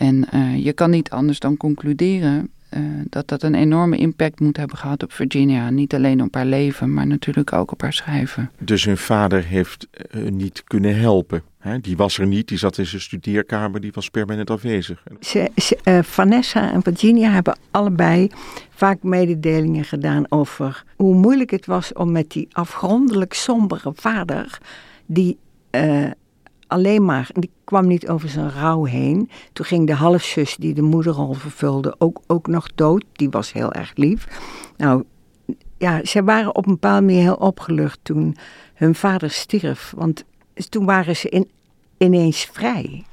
En 0.00 0.30
eh, 0.30 0.64
je 0.64 0.72
kan 0.72 0.90
niet 0.90 1.10
anders 1.10 1.38
dan 1.38 1.56
concluderen 1.56 2.50
eh, 2.68 2.80
dat 3.08 3.28
dat 3.28 3.42
een 3.42 3.54
enorme 3.54 3.96
impact 3.96 4.40
moet 4.40 4.56
hebben 4.56 4.76
gehad 4.76 5.02
op 5.02 5.12
Virginia. 5.12 5.70
Niet 5.70 5.94
alleen 5.94 6.22
op 6.22 6.34
haar 6.34 6.46
leven, 6.46 6.94
maar 6.94 7.06
natuurlijk 7.06 7.52
ook 7.52 7.72
op 7.72 7.80
haar 7.80 7.92
schrijven. 7.92 8.50
Dus 8.58 8.84
hun 8.84 8.96
vader 8.96 9.44
heeft 9.44 9.88
eh, 10.10 10.22
niet 10.22 10.62
kunnen 10.64 10.98
helpen. 11.00 11.42
Hè? 11.58 11.80
Die 11.80 11.96
was 11.96 12.18
er 12.18 12.26
niet, 12.26 12.48
die 12.48 12.58
zat 12.58 12.78
in 12.78 12.86
zijn 12.86 13.00
studeerkamer, 13.02 13.80
die 13.80 13.90
was 13.94 14.10
permanent 14.10 14.50
afwezig. 14.50 15.02
Ze, 15.20 15.50
ze- 15.56 15.78
eh, 15.82 16.02
Vanessa 16.02 16.72
en 16.72 16.82
Virginia 16.82 17.30
hebben 17.30 17.58
allebei 17.70 18.30
vaak 18.70 19.02
mededelingen 19.02 19.84
gedaan 19.84 20.24
over 20.28 20.84
hoe 20.96 21.14
moeilijk 21.14 21.50
het 21.50 21.66
was 21.66 21.92
om 21.92 22.12
met 22.12 22.30
die 22.30 22.48
afgrondelijk 22.52 23.32
sombere 23.34 23.92
vader, 23.94 24.58
die 25.06 25.38
eh, 25.70 26.04
alleen 26.70 27.04
maar, 27.04 27.30
die 27.32 27.50
kwam 27.64 27.86
niet 27.86 28.08
over 28.08 28.28
zijn 28.28 28.50
rouw 28.50 28.84
heen. 28.84 29.30
Toen 29.52 29.66
ging 29.66 29.86
de 29.86 29.94
halfzus 29.94 30.56
die 30.56 30.74
de 30.74 30.82
moederrol 30.82 31.32
vervulde 31.32 31.94
ook, 31.98 32.20
ook 32.26 32.46
nog 32.46 32.68
dood. 32.74 33.04
Die 33.12 33.30
was 33.30 33.52
heel 33.52 33.72
erg 33.72 33.92
lief. 33.94 34.26
Nou, 34.76 35.04
ja, 35.78 36.04
ze 36.04 36.24
waren 36.24 36.54
op 36.54 36.66
een 36.66 36.72
bepaalde 36.72 37.06
manier 37.06 37.22
heel 37.22 37.34
opgelucht 37.34 37.98
toen 38.02 38.36
hun 38.74 38.94
vader 38.94 39.30
stierf. 39.30 39.92
Want 39.96 40.24
toen 40.68 40.84
waren 40.84 41.16
ze 41.16 41.28
in, 41.28 41.50
ineens 41.98 42.48
vrij 42.52 43.04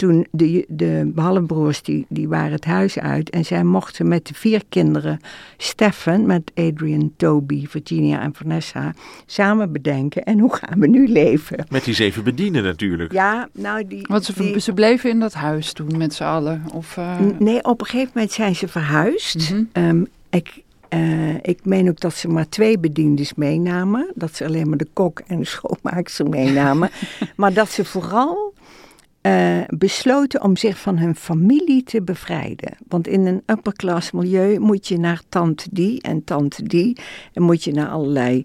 toen 0.00 0.26
de, 0.30 0.64
de 0.68 1.12
halfbroers 1.14 1.82
die, 1.82 2.06
die 2.08 2.28
waren 2.28 2.52
het 2.52 2.64
huis 2.64 2.98
uit 2.98 3.30
en 3.30 3.44
zij 3.44 3.64
mochten 3.64 4.08
met 4.08 4.26
de 4.26 4.34
vier 4.34 4.62
kinderen, 4.68 5.20
Stefan 5.56 6.26
met 6.26 6.50
Adrian, 6.54 7.12
Toby, 7.16 7.66
Virginia 7.66 8.20
en 8.20 8.34
Vanessa, 8.34 8.94
samen 9.26 9.72
bedenken 9.72 10.24
en 10.24 10.38
hoe 10.38 10.54
gaan 10.54 10.78
we 10.80 10.86
nu 10.86 11.08
leven? 11.08 11.66
Met 11.70 11.84
die 11.84 11.94
zeven 11.94 12.24
bedienden 12.24 12.62
natuurlijk. 12.62 13.12
Ja, 13.12 13.48
nou 13.52 13.86
die... 13.86 14.04
Want 14.08 14.24
ze, 14.24 14.32
die- 14.36 14.60
ze 14.60 14.72
bleven 14.72 15.10
in 15.10 15.20
dat 15.20 15.34
huis 15.34 15.72
toen 15.72 15.96
met 15.96 16.14
z'n 16.14 16.22
allen. 16.22 16.62
Of, 16.72 16.96
eh, 16.96 17.16
Nee, 17.38 17.64
op 17.64 17.80
een 17.80 17.86
gegeven 17.86 18.10
moment 18.14 18.32
zijn 18.32 18.56
ze 18.56 18.68
verhuisd. 18.68 19.50
Mhm. 19.50 19.62
Ehm, 19.72 20.04
ik, 20.30 20.62
eh, 20.88 21.34
ik 21.34 21.58
meen 21.64 21.88
ook 21.88 22.00
dat 22.00 22.14
ze 22.14 22.28
maar 22.28 22.48
twee 22.48 22.78
bediendes 22.78 23.34
meenamen. 23.34 24.10
Dat 24.14 24.34
ze 24.36 24.44
alleen 24.46 24.68
maar 24.68 24.78
de 24.78 24.88
kok 24.92 25.20
en 25.26 25.38
de 25.38 25.44
schoonmaakster 25.46 26.28
meenamen. 26.28 26.90
maar 27.36 27.52
dat 27.52 27.70
ze 27.70 27.84
vooral 27.84 28.52
eh, 29.20 29.60
besloten 29.68 30.42
om 30.42 30.56
zich 30.56 30.78
van 30.78 30.98
hun 30.98 31.16
familie 31.16 31.82
te 31.82 32.02
bevrijden. 32.02 32.76
Want 32.88 33.06
in 33.06 33.26
een 33.26 33.42
upper 33.46 33.72
class 33.72 34.10
milieu 34.10 34.58
moet 34.58 34.88
je 34.88 34.98
naar 34.98 35.22
tante 35.28 35.68
die 35.72 36.02
en 36.02 36.24
tante 36.24 36.62
die. 36.62 36.96
En 37.32 37.42
moet 37.42 37.64
je 37.64 37.72
naar 37.72 37.88
allerlei 37.88 38.44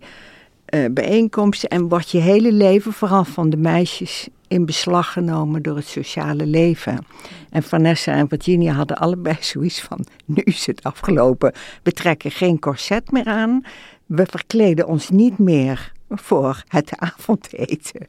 eh, 0.65 0.85
bijeenkomsten. 0.91 1.69
En 1.69 1.87
wordt 1.87 2.09
je 2.09 2.17
hele 2.17 2.51
leven, 2.51 2.93
vooral 2.93 3.25
van 3.25 3.49
de 3.49 3.57
meisjes, 3.57 4.27
in 4.47 4.65
beslag 4.65 5.11
genomen 5.11 5.61
door 5.61 5.75
het 5.75 5.87
sociale 5.87 6.45
leven. 6.45 7.05
En 7.49 7.63
Vanessa 7.63 8.13
en 8.13 8.27
Virginia 8.27 8.73
hadden 8.73 8.97
allebei 8.97 9.37
zoiets 9.53 9.81
van: 9.81 10.05
nu 10.25 10.41
is 10.43 10.65
het 10.65 10.83
afgelopen. 10.83 11.53
We 11.83 11.91
trekken 11.91 12.31
geen 12.31 12.59
corset 12.59 13.11
meer 13.11 13.25
aan. 13.25 13.65
We 14.05 14.25
verkleden 14.29 14.87
ons 14.87 15.09
niet 15.09 15.37
meer 15.37 15.91
voor 16.09 16.63
het 16.67 16.97
avondeten. 16.97 18.05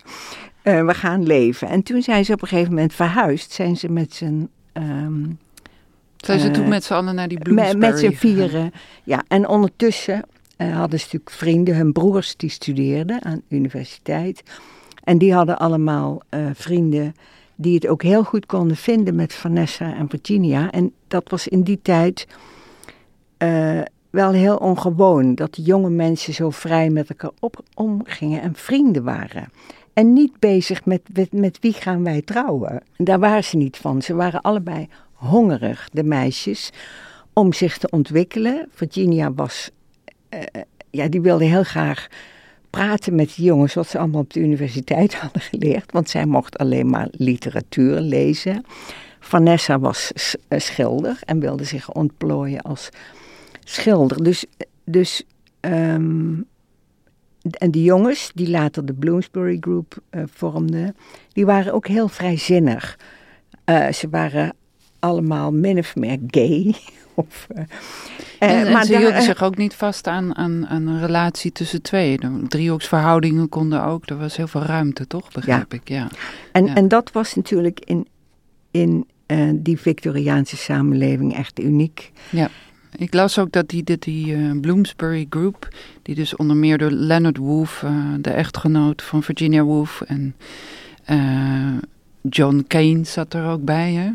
Eh, 0.66 0.84
we 0.84 0.94
gaan 0.94 1.26
leven. 1.26 1.68
En 1.68 1.82
toen 1.82 2.02
zijn 2.02 2.24
ze 2.24 2.32
op 2.32 2.42
een 2.42 2.48
gegeven 2.48 2.72
moment 2.72 2.92
verhuisd. 2.94 3.52
Zijn 3.52 3.76
ze 3.76 3.88
met 3.88 4.14
z'n. 4.14 4.50
ehm, 4.72 5.24
zijn 6.16 6.40
ze 6.40 6.46
eh, 6.46 6.52
toen 6.52 6.68
met 6.68 6.84
z'n 6.84 6.92
allen 6.92 7.14
naar 7.14 7.28
die 7.28 7.38
Bloomsbury 7.38 7.78
met 7.78 7.98
z'n 7.98 8.10
vieren. 8.10 8.72
Ja, 9.04 9.24
en 9.28 9.48
ondertussen 9.48 10.22
eh, 10.56 10.76
hadden 10.76 10.98
ze 10.98 11.04
natuurlijk 11.04 11.36
vrienden, 11.36 11.76
hun 11.76 11.92
broers 11.92 12.36
die 12.36 12.50
studeerden 12.50 13.24
aan 13.24 13.42
de 13.48 13.56
universiteit. 13.56 14.42
En 15.04 15.18
die 15.18 15.34
hadden 15.34 15.58
allemaal 15.58 16.20
vrienden 16.52 17.14
die 17.54 17.74
het 17.74 17.86
ook 17.86 18.02
heel 18.02 18.24
goed 18.24 18.46
konden 18.46 18.76
vinden 18.76 19.14
met 19.14 19.34
Vanessa 19.34 19.94
en 19.94 20.08
Virginia. 20.08 20.70
En 20.70 20.92
dat 21.08 21.30
was 21.30 21.48
in 21.48 21.62
die 21.62 21.78
tijd 21.82 22.26
wel 24.10 24.32
heel 24.32 24.56
ongewoon, 24.56 25.34
dat 25.34 25.54
de 25.54 25.62
jonge 25.62 25.90
mensen 25.90 26.34
zo 26.34 26.50
vrij 26.50 26.90
met 26.90 27.08
elkaar 27.08 27.30
op, 27.40 27.62
omgingen 27.74 28.42
en 28.42 28.54
vrienden 28.54 29.04
waren. 29.04 29.48
En 29.96 30.12
niet 30.12 30.38
bezig 30.38 30.84
met, 30.84 31.00
met, 31.12 31.32
met 31.32 31.58
wie 31.60 31.72
gaan 31.72 32.04
wij 32.04 32.22
trouwen. 32.22 32.82
En 32.96 33.04
daar 33.04 33.18
waren 33.18 33.44
ze 33.44 33.56
niet 33.56 33.76
van. 33.76 34.02
Ze 34.02 34.14
waren 34.14 34.40
allebei 34.40 34.88
hongerig, 35.12 35.88
de 35.92 36.04
meisjes, 36.04 36.70
om 37.32 37.52
zich 37.52 37.78
te 37.78 37.90
ontwikkelen. 37.90 38.68
Virginia 38.70 39.32
was, 39.32 39.70
eh, 40.28 40.40
ja, 40.90 41.08
die 41.08 41.20
wilde 41.20 41.44
heel 41.44 41.62
graag 41.62 42.06
praten 42.70 43.14
met 43.14 43.34
de 43.36 43.42
jongens 43.42 43.74
wat 43.74 43.88
ze 43.88 43.98
allemaal 43.98 44.20
op 44.20 44.32
de 44.32 44.40
universiteit 44.40 45.14
hadden 45.22 45.42
geleerd. 45.42 45.92
Want 45.92 46.10
zij 46.10 46.26
mocht 46.26 46.58
alleen 46.58 46.90
maar 46.90 47.08
literatuur 47.10 48.00
lezen. 48.00 48.64
Vanessa 49.20 49.78
was 49.78 50.12
eh, 50.48 50.58
schilder 50.60 51.18
en 51.24 51.40
wilde 51.40 51.64
zich 51.64 51.92
ontplooien 51.92 52.62
als 52.62 52.88
schilder. 53.64 54.24
Dus, 54.24 54.44
dus 54.84 55.22
ehm, 55.60 56.34
en 57.50 57.70
de 57.70 57.82
jongens, 57.82 58.30
die 58.34 58.50
later 58.50 58.86
de 58.86 58.92
Bloomsbury 58.92 59.56
Group 59.60 59.98
uh, 60.10 60.22
vormden, 60.26 60.96
die 61.32 61.46
waren 61.46 61.72
ook 61.72 61.86
heel 61.86 62.08
vrijzinnig. 62.08 62.98
Uh, 63.64 63.92
ze 63.92 64.08
waren 64.08 64.54
allemaal 64.98 65.52
min 65.52 65.78
of 65.78 65.96
meer 65.96 66.18
gay. 66.26 66.74
of, 67.14 67.46
uh, 67.56 67.58
en, 68.38 68.66
en 68.66 68.72
maar 68.72 68.84
ze 68.84 68.96
hielden 68.96 69.22
zich 69.22 69.42
ook 69.42 69.56
niet 69.56 69.74
vast 69.74 70.06
aan, 70.06 70.36
aan, 70.36 70.66
aan, 70.66 70.86
een 70.86 71.00
relatie 71.00 71.52
tussen 71.52 71.82
twee. 71.82 72.18
De 72.18 72.42
driehoeksverhoudingen 72.48 73.48
konden 73.48 73.84
ook. 73.84 74.08
Er 74.08 74.18
was 74.18 74.36
heel 74.36 74.48
veel 74.48 74.62
ruimte, 74.62 75.06
toch? 75.06 75.32
Begrijp 75.32 75.72
ja. 75.72 75.78
ik, 75.78 75.88
ja. 75.88 76.08
En, 76.52 76.66
ja. 76.66 76.74
en 76.74 76.88
dat 76.88 77.12
was 77.12 77.34
natuurlijk 77.34 77.80
in, 77.80 78.06
in 78.70 79.06
die 79.54 79.78
Victoriaanse 79.80 80.56
samenleving 80.56 81.36
echt 81.36 81.60
uniek. 81.60 82.12
Ja. 82.30 82.50
Ik 82.96 83.14
las 83.14 83.38
ook 83.38 83.52
dat 83.52 83.68
die, 83.68 83.84
dat 83.84 84.02
die 84.02 84.36
uh, 84.36 84.60
Bloomsbury 84.60 85.26
Group, 85.30 85.68
die 86.02 86.14
dus 86.14 86.36
onder 86.36 86.56
meer 86.56 86.78
door 86.78 86.90
Leonard 86.90 87.36
Woolf, 87.36 87.82
uh, 87.82 88.14
de 88.20 88.30
echtgenoot 88.30 89.02
van 89.02 89.22
Virginia 89.22 89.62
Woolf, 89.62 90.02
en 90.06 90.34
John 92.22 92.64
Keynes 92.66 93.12
zat 93.12 93.34
er 93.34 93.46
ook 93.46 93.64
bij, 93.64 93.92
hè? 93.92 94.10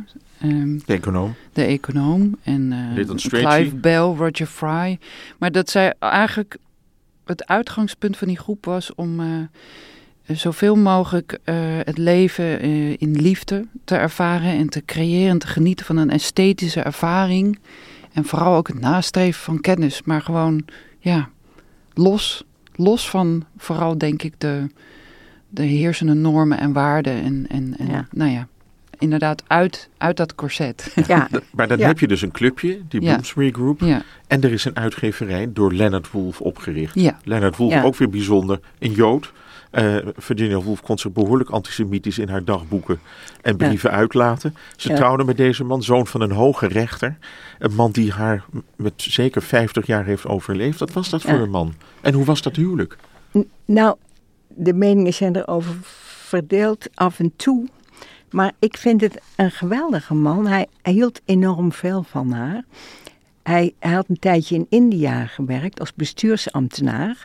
Um, 0.47 0.81
de 0.85 0.93
econoom. 0.93 1.33
De 1.53 1.63
econoom. 1.63 2.37
En 2.43 2.73
Clive 3.15 3.75
Bell, 3.75 3.99
Roger 3.99 4.45
Fry. 4.45 4.99
Maar 5.37 5.51
dat 5.51 5.69
zij 5.69 5.93
eigenlijk 5.99 6.57
het 7.25 7.47
uitgangspunt 7.47 8.17
van 8.17 8.27
die 8.27 8.37
groep 8.37 8.65
was 8.65 8.95
om 8.95 9.21
zoveel 10.25 10.75
mogelijk 10.75 11.39
uh, 11.45 11.55
het 11.83 11.97
leven 11.97 12.61
in 12.97 13.11
liefde 13.11 13.65
te 13.83 13.95
ervaren 13.95 14.51
en 14.51 14.69
te 14.69 14.85
creëren 14.85 15.29
en 15.29 15.39
te 15.39 15.47
genieten 15.47 15.85
van 15.85 15.97
een 15.97 16.09
esthetische 16.09 16.81
ervaring. 16.81 17.59
En 18.13 18.25
vooral 18.25 18.55
ook 18.55 18.67
het 18.67 18.79
nastreven 18.79 19.41
van 19.41 19.61
kennis, 19.61 20.01
maar 20.03 20.21
gewoon, 20.21 20.65
ja, 20.99 21.29
los, 21.93 22.43
los 22.75 23.09
van 23.09 23.45
vooral 23.57 23.97
denk 23.97 24.23
ik 24.23 24.33
de, 24.37 24.67
de 25.49 25.63
heersende 25.63 26.13
normen 26.13 26.57
en 26.59 26.73
waarden 26.73 27.13
en, 27.23 27.45
en, 27.49 27.75
en 27.77 27.87
ja. 27.87 28.07
nou 28.11 28.31
ja, 28.31 28.47
inderdaad 28.97 29.43
uit, 29.47 29.89
uit 29.97 30.17
dat 30.17 30.35
corset. 30.35 30.93
Ja. 31.07 31.27
maar 31.55 31.67
dan 31.67 31.77
ja. 31.77 31.87
heb 31.87 31.99
je 31.99 32.07
dus 32.07 32.21
een 32.21 32.31
clubje, 32.31 32.81
die 32.87 33.01
Ja. 33.01 33.11
Bloomsbury 33.11 33.51
Group. 33.51 33.79
ja. 33.79 34.01
En 34.27 34.41
er 34.43 34.51
is 34.51 34.65
een 34.65 34.75
uitgeverij 34.75 35.49
door 35.53 35.73
Leonard 35.73 36.11
Woolf 36.11 36.41
opgericht. 36.41 36.95
Ja. 36.95 37.19
Leonard 37.23 37.57
Woolf, 37.57 37.71
Ja. 37.73 37.83
ook 37.83 37.95
weer 37.95 38.09
bijzonder, 38.09 38.59
een 38.79 38.91
Jood. 38.91 39.31
Eh, 39.71 39.95
Virginia 40.15 40.59
Woolf 40.61 40.81
kon 40.81 40.97
zich 40.97 41.11
behoorlijk 41.11 41.49
antisemitisch 41.49 42.17
in 42.19 42.29
haar 42.29 42.43
dagboeken 42.43 42.99
en 43.41 43.57
brieven 43.57 43.91
uitlaten. 43.91 44.55
Ze 44.75 44.89
Ja. 44.89 44.95
trouwde 44.95 45.23
met 45.23 45.37
deze 45.37 45.63
man, 45.63 45.83
zoon 45.83 46.07
van 46.07 46.21
een 46.21 46.31
hoge 46.31 46.67
rechter. 46.67 47.17
Een 47.59 47.73
man 47.75 47.91
die 47.91 48.11
haar 48.11 48.45
met 48.75 48.93
zeker 48.95 49.41
50 49.41 49.85
jaar 49.85 50.05
heeft 50.05 50.25
overleefd. 50.27 50.79
Wat 50.79 50.93
was 50.93 51.09
dat 51.09 51.21
voor 51.21 51.39
een 51.39 51.49
man? 51.49 51.73
En 52.01 52.13
hoe 52.13 52.25
was 52.25 52.41
dat 52.41 52.55
huwelijk? 52.55 52.97
N- 53.37 53.49
Nou, 53.65 53.95
de 54.47 54.73
meningen 54.73 55.13
zijn 55.13 55.35
erover 55.35 55.73
verdeeld 56.27 56.87
af 56.93 57.19
en 57.19 57.33
toe. 57.35 57.67
Maar 58.31 58.51
ik 58.59 58.77
vind 58.77 59.01
het 59.01 59.21
een 59.35 59.51
geweldige 59.51 60.13
man. 60.13 60.47
Hij, 60.47 60.67
hij 60.81 60.93
hield 60.93 61.21
enorm 61.25 61.71
veel 61.71 62.03
van 62.03 62.31
haar. 62.31 62.63
Hij, 63.43 63.73
hij 63.79 63.93
had 63.93 64.05
een 64.09 64.19
tijdje 64.19 64.55
in 64.55 64.65
India 64.69 65.25
gewerkt 65.25 65.79
als 65.79 65.93
bestuursambtenaar. 65.93 67.23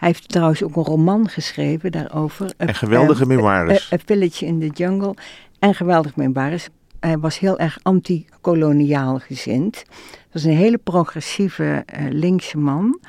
Hij 0.00 0.08
heeft 0.08 0.28
trouwens 0.28 0.62
ook 0.62 0.76
een 0.76 0.82
roman 0.82 1.28
geschreven 1.28 1.92
daarover. 1.92 2.52
En 2.56 2.74
geweldige 2.74 3.22
Eh, 3.22 3.28
memoires. 3.28 3.92
A, 3.92 3.96
Village 4.04 4.46
in 4.46 4.60
the 4.60 4.66
Jungle. 4.66 5.14
En 5.58 5.74
geweldig 5.74 6.16
memoires. 6.16 6.68
Hij 7.00 7.18
was 7.18 7.38
heel 7.38 7.58
erg 7.58 7.78
anti-koloniaal 7.82 9.18
gezind. 9.18 9.74
Dat 9.74 10.32
was 10.32 10.44
een 10.44 10.56
hele 10.56 10.78
progressieve 10.78 11.82
eh, 11.86 12.04
linkse 12.10 12.58
man. 12.58 13.00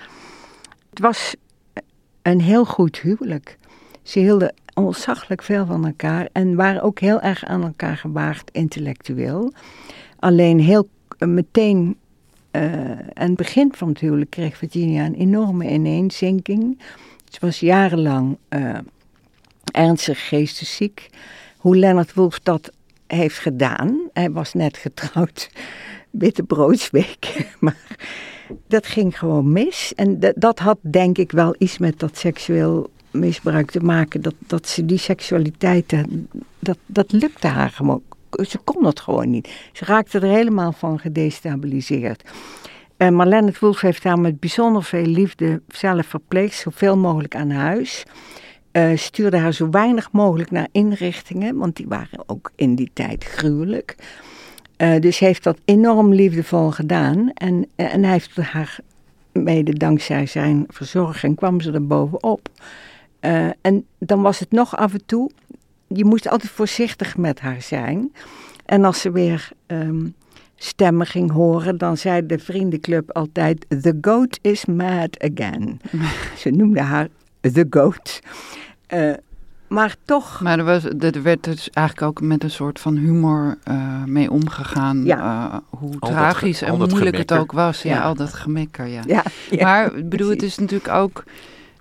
Het 0.90 1.00
was 1.00 1.36
een 2.22 2.42
heel 2.42 2.66
goed 2.66 3.00
huwelijk. 3.00 3.58
Ze 4.04 4.20
hielden 4.20 4.54
ontzaglijk 4.74 5.42
veel 5.42 5.66
van 5.66 5.86
elkaar 5.86 6.28
en 6.32 6.56
waren 6.56 6.82
ook 6.82 7.00
heel 7.00 7.22
erg 7.22 7.46
aan 7.46 7.64
elkaar 7.64 7.98
gewaagd 7.98 8.52
intellectueel. 8.52 9.54
Alleen 10.20 10.60
heel 10.60 10.90
eh, 11.18 11.28
meteen 11.28 11.98
eh, 12.52 12.92
aan 13.14 13.28
het 13.28 13.36
begin 13.36 13.74
van 13.76 13.90
het 13.90 14.00
huwelijk 14.00 14.30
kreeg 14.30 14.58
Virginia 14.58 15.06
een 15.06 15.16
enorme 15.16 15.70
ineenzinking. 15.70 16.80
Ze 17.30 17.38
was 17.40 17.60
jarenlang 17.60 18.38
eh, 18.50 18.78
ernstig 19.72 20.28
geestesziek. 20.28 21.10
Hoe 21.58 21.78
Leonard 21.78 22.14
Woolf 22.14 22.40
dat 22.40 22.72
heeft 23.08 23.38
gedaan, 23.38 24.00
hij 24.14 24.32
was 24.32 24.54
net 24.54 24.78
getrouwd, 24.78 25.50
bitterbroodsweek, 26.10 27.46
maar 27.60 27.98
dat 28.68 28.86
ging 28.86 29.20
gewoon 29.20 29.52
mis. 29.52 29.94
En 29.96 30.20
dat, 30.36 30.60
had 30.60 30.78
denk 30.82 31.18
ik 31.18 31.32
wel 31.32 31.56
iets 31.58 31.78
met 31.78 32.00
dat 32.00 32.18
seksueel 32.18 32.90
misbruik 33.12 33.72
te 33.72 33.80
maken. 33.80 34.22
Dat, 34.22 34.36
dat 34.40 34.68
ze 34.68 34.86
die 34.86 34.98
seksualiteit, 34.98 35.94
dat, 36.60 36.78
dat 36.86 37.12
lukte 37.12 37.48
haar 37.48 37.70
gewoon. 37.70 38.04
Ze 38.48 38.58
kon 38.58 38.86
het 38.86 39.00
gewoon 39.00 39.30
niet. 39.30 39.50
Ze 39.74 39.86
raakte 39.86 40.20
er 40.20 40.30
helemaal 40.30 40.72
van 40.72 41.00
gedestabiliseerd. 41.00 42.24
Maar 42.98 43.28
Leonard 43.28 43.60
Woolf 43.60 43.82
heeft 43.82 44.04
haar 44.04 44.20
met 44.20 44.40
bijzonder 44.40 44.84
veel 44.84 45.06
liefde 45.06 45.62
zelf 45.68 46.06
verpleegd, 46.06 46.58
zoveel 46.58 46.98
mogelijk 46.98 47.36
aan 47.36 47.50
huis. 47.50 48.06
Uh, 48.72 48.98
stuurde 48.98 49.38
haar 49.38 49.54
zo 49.54 49.70
weinig 49.70 50.12
mogelijk 50.12 50.52
naar 50.52 50.68
inrichtingen, 50.72 51.58
want 51.58 51.76
die 51.76 51.88
waren 51.88 52.24
ook 52.26 52.52
in 52.56 52.76
die 52.76 52.92
tijd 52.94 53.24
gruwelijk. 53.24 53.96
Uh, 54.78 55.00
dus 55.00 55.20
heeft 55.20 55.44
dat 55.44 55.58
enorm 55.66 56.14
liefdevol 56.14 56.72
gedaan. 56.72 57.32
En, 57.34 57.68
en 57.76 58.04
hij 58.04 58.12
heeft 58.12 58.36
haar, 58.36 58.78
mede 59.32 59.74
dankzij 59.74 60.26
zijn 60.26 60.66
verzorging, 60.68 61.36
kwam 61.36 61.62
ze 61.62 61.72
er 61.72 61.88
bovenop. 61.88 62.50
Uh, 63.22 63.50
en 63.62 63.86
dan 63.98 64.22
was 64.22 64.40
het 64.40 64.52
nog 64.52 64.78
af 64.78 64.94
en 64.94 65.06
toe, 65.06 65.32
je 65.94 66.06
moest 66.06 66.30
altijd 66.30 66.52
voorzichtig 66.52 67.18
met 67.18 67.40
haar 67.40 67.62
zijn. 67.62 68.12
En 68.66 68.86
als 68.86 69.02
ze 69.02 69.12
weer 69.12 69.50
um, 69.68 70.16
stemmen 70.56 71.08
ging 71.08 71.32
horen, 71.32 71.78
dan 71.78 71.98
zei 71.98 72.26
de 72.26 72.40
vriendenclub 72.40 73.12
altijd: 73.12 73.66
The 73.82 73.98
goat 74.02 74.40
is 74.42 74.66
mad 74.66 75.32
again. 75.34 75.82
ze 76.42 76.50
noemde 76.50 76.82
haar 76.82 77.08
The 77.42 77.66
Goat. 77.70 78.20
Uh, 78.94 79.14
maar 79.68 79.96
toch. 80.06 80.42
Maar 80.42 80.60
er, 80.60 80.66
was, 80.66 80.84
er 80.84 81.22
werd 81.22 81.44
dus 81.44 81.70
eigenlijk 81.70 82.08
ook 82.08 82.22
met 82.28 82.44
een 82.44 82.52
soort 82.52 82.80
van 82.80 82.96
humor 82.96 83.58
uh, 83.68 84.04
mee 84.04 84.32
omgegaan. 84.32 85.06
Ja. 85.06 85.48
Uh, 85.52 85.80
hoe 85.80 85.94
Al 86.00 86.10
tragisch 86.10 86.62
en 86.62 86.78
moeilijk 86.78 87.18
het 87.18 87.32
ook 87.32 87.52
was. 87.52 87.82
Ja, 87.82 87.94
Ja. 87.94 88.02
al 88.02 88.16
dat 88.16 88.34
gemekker, 88.34 88.88
ja. 88.88 89.02
Ja, 89.08 89.24
ja, 89.50 89.64
maar 89.64 89.96
ik 89.96 90.10
bedoel, 90.10 90.30
het 90.30 90.44
is 90.44 90.58
natuurlijk 90.58 90.90
ook. 90.90 91.24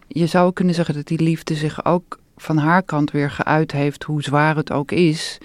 Je 0.06 0.26
zou 0.26 0.52
kunnen 0.52 0.74
zeggen 0.74 0.94
dat 0.94 1.06
die 1.06 1.22
liefde 1.22 1.54
zich 1.54 1.84
ook 1.84 2.18
van 2.40 2.56
haar 2.56 2.82
kant 2.82 3.10
weer 3.10 3.30
geuit 3.30 3.72
heeft, 3.72 4.02
hoe 4.02 4.22
zwaar 4.22 4.56
het 4.56 4.72
ook 4.72 4.92
is. 4.92 5.38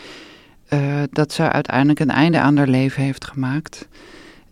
Uh, 0.73 1.03
dat 1.11 1.31
ze 1.31 1.51
uiteindelijk 1.51 1.99
een 1.99 2.09
einde 2.09 2.39
aan 2.39 2.57
haar 2.57 2.67
leven 2.67 3.03
heeft 3.03 3.25
gemaakt. 3.25 3.87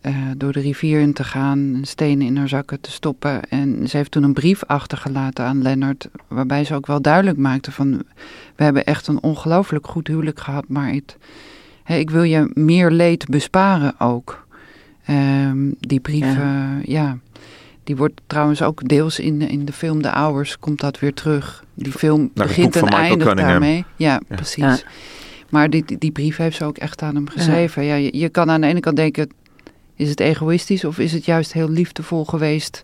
Uh, 0.02 0.16
door 0.36 0.52
de 0.52 0.60
rivier 0.60 1.00
in 1.00 1.12
te 1.12 1.24
gaan, 1.24 1.80
stenen 1.82 2.26
in 2.26 2.36
haar 2.36 2.48
zakken 2.48 2.80
te 2.80 2.90
stoppen. 2.90 3.42
En 3.48 3.88
ze 3.88 3.96
heeft 3.96 4.10
toen 4.10 4.22
een 4.22 4.32
brief 4.32 4.64
achtergelaten 4.64 5.44
aan 5.44 5.62
Lennart, 5.62 6.08
waarbij 6.28 6.64
ze 6.64 6.74
ook 6.74 6.86
wel 6.86 7.02
duidelijk 7.02 7.38
maakte 7.38 7.72
van, 7.72 8.02
we 8.56 8.64
hebben 8.64 8.84
echt 8.84 9.06
een 9.06 9.22
ongelooflijk 9.22 9.86
goed 9.86 10.06
huwelijk 10.06 10.40
gehad, 10.40 10.68
maar 10.68 10.92
het, 10.92 11.16
ik 11.86 12.10
wil 12.10 12.22
je 12.22 12.50
meer 12.54 12.90
leed 12.90 13.26
besparen 13.28 14.00
ook. 14.00 14.46
Um, 15.10 15.74
die 15.78 16.00
brief, 16.00 16.34
ja. 16.34 16.76
Uh, 16.76 16.84
ja. 16.84 17.18
Die 17.84 17.96
wordt 17.96 18.20
trouwens 18.26 18.62
ook 18.62 18.88
deels 18.88 19.18
in, 19.18 19.40
in 19.42 19.64
de 19.64 19.72
film 19.72 20.02
The 20.02 20.08
Hours, 20.08 20.58
komt 20.58 20.80
dat 20.80 20.98
weer 20.98 21.14
terug. 21.14 21.64
Die 21.74 21.92
film 21.92 22.30
Naar 22.34 22.46
begint 22.46 22.76
en 22.76 22.88
eindigt 22.88 23.08
Cunningham. 23.18 23.36
daarmee. 23.46 23.84
Ja, 23.96 24.20
Ja. 24.28 24.36
precies. 24.36 24.56
Ja. 24.64 24.78
Maar 25.48 25.70
die, 25.70 25.98
die, 25.98 26.10
brief 26.12 26.36
heeft 26.36 26.56
ze 26.56 26.64
ook 26.64 26.78
echt 26.78 27.02
aan 27.02 27.14
hem 27.14 27.28
geschreven. 27.28 27.84
Ja. 27.84 27.94
je, 27.94 28.18
je 28.18 28.28
kan 28.28 28.50
aan 28.50 28.60
de 28.60 28.66
ene 28.66 28.80
kant 28.80 28.96
denken, 28.96 29.30
is 29.96 30.08
het 30.08 30.20
egoïstisch 30.20 30.84
of 30.84 30.98
is 30.98 31.12
het 31.12 31.24
juist 31.24 31.52
heel 31.52 31.68
liefdevol 31.70 32.24
geweest? 32.24 32.82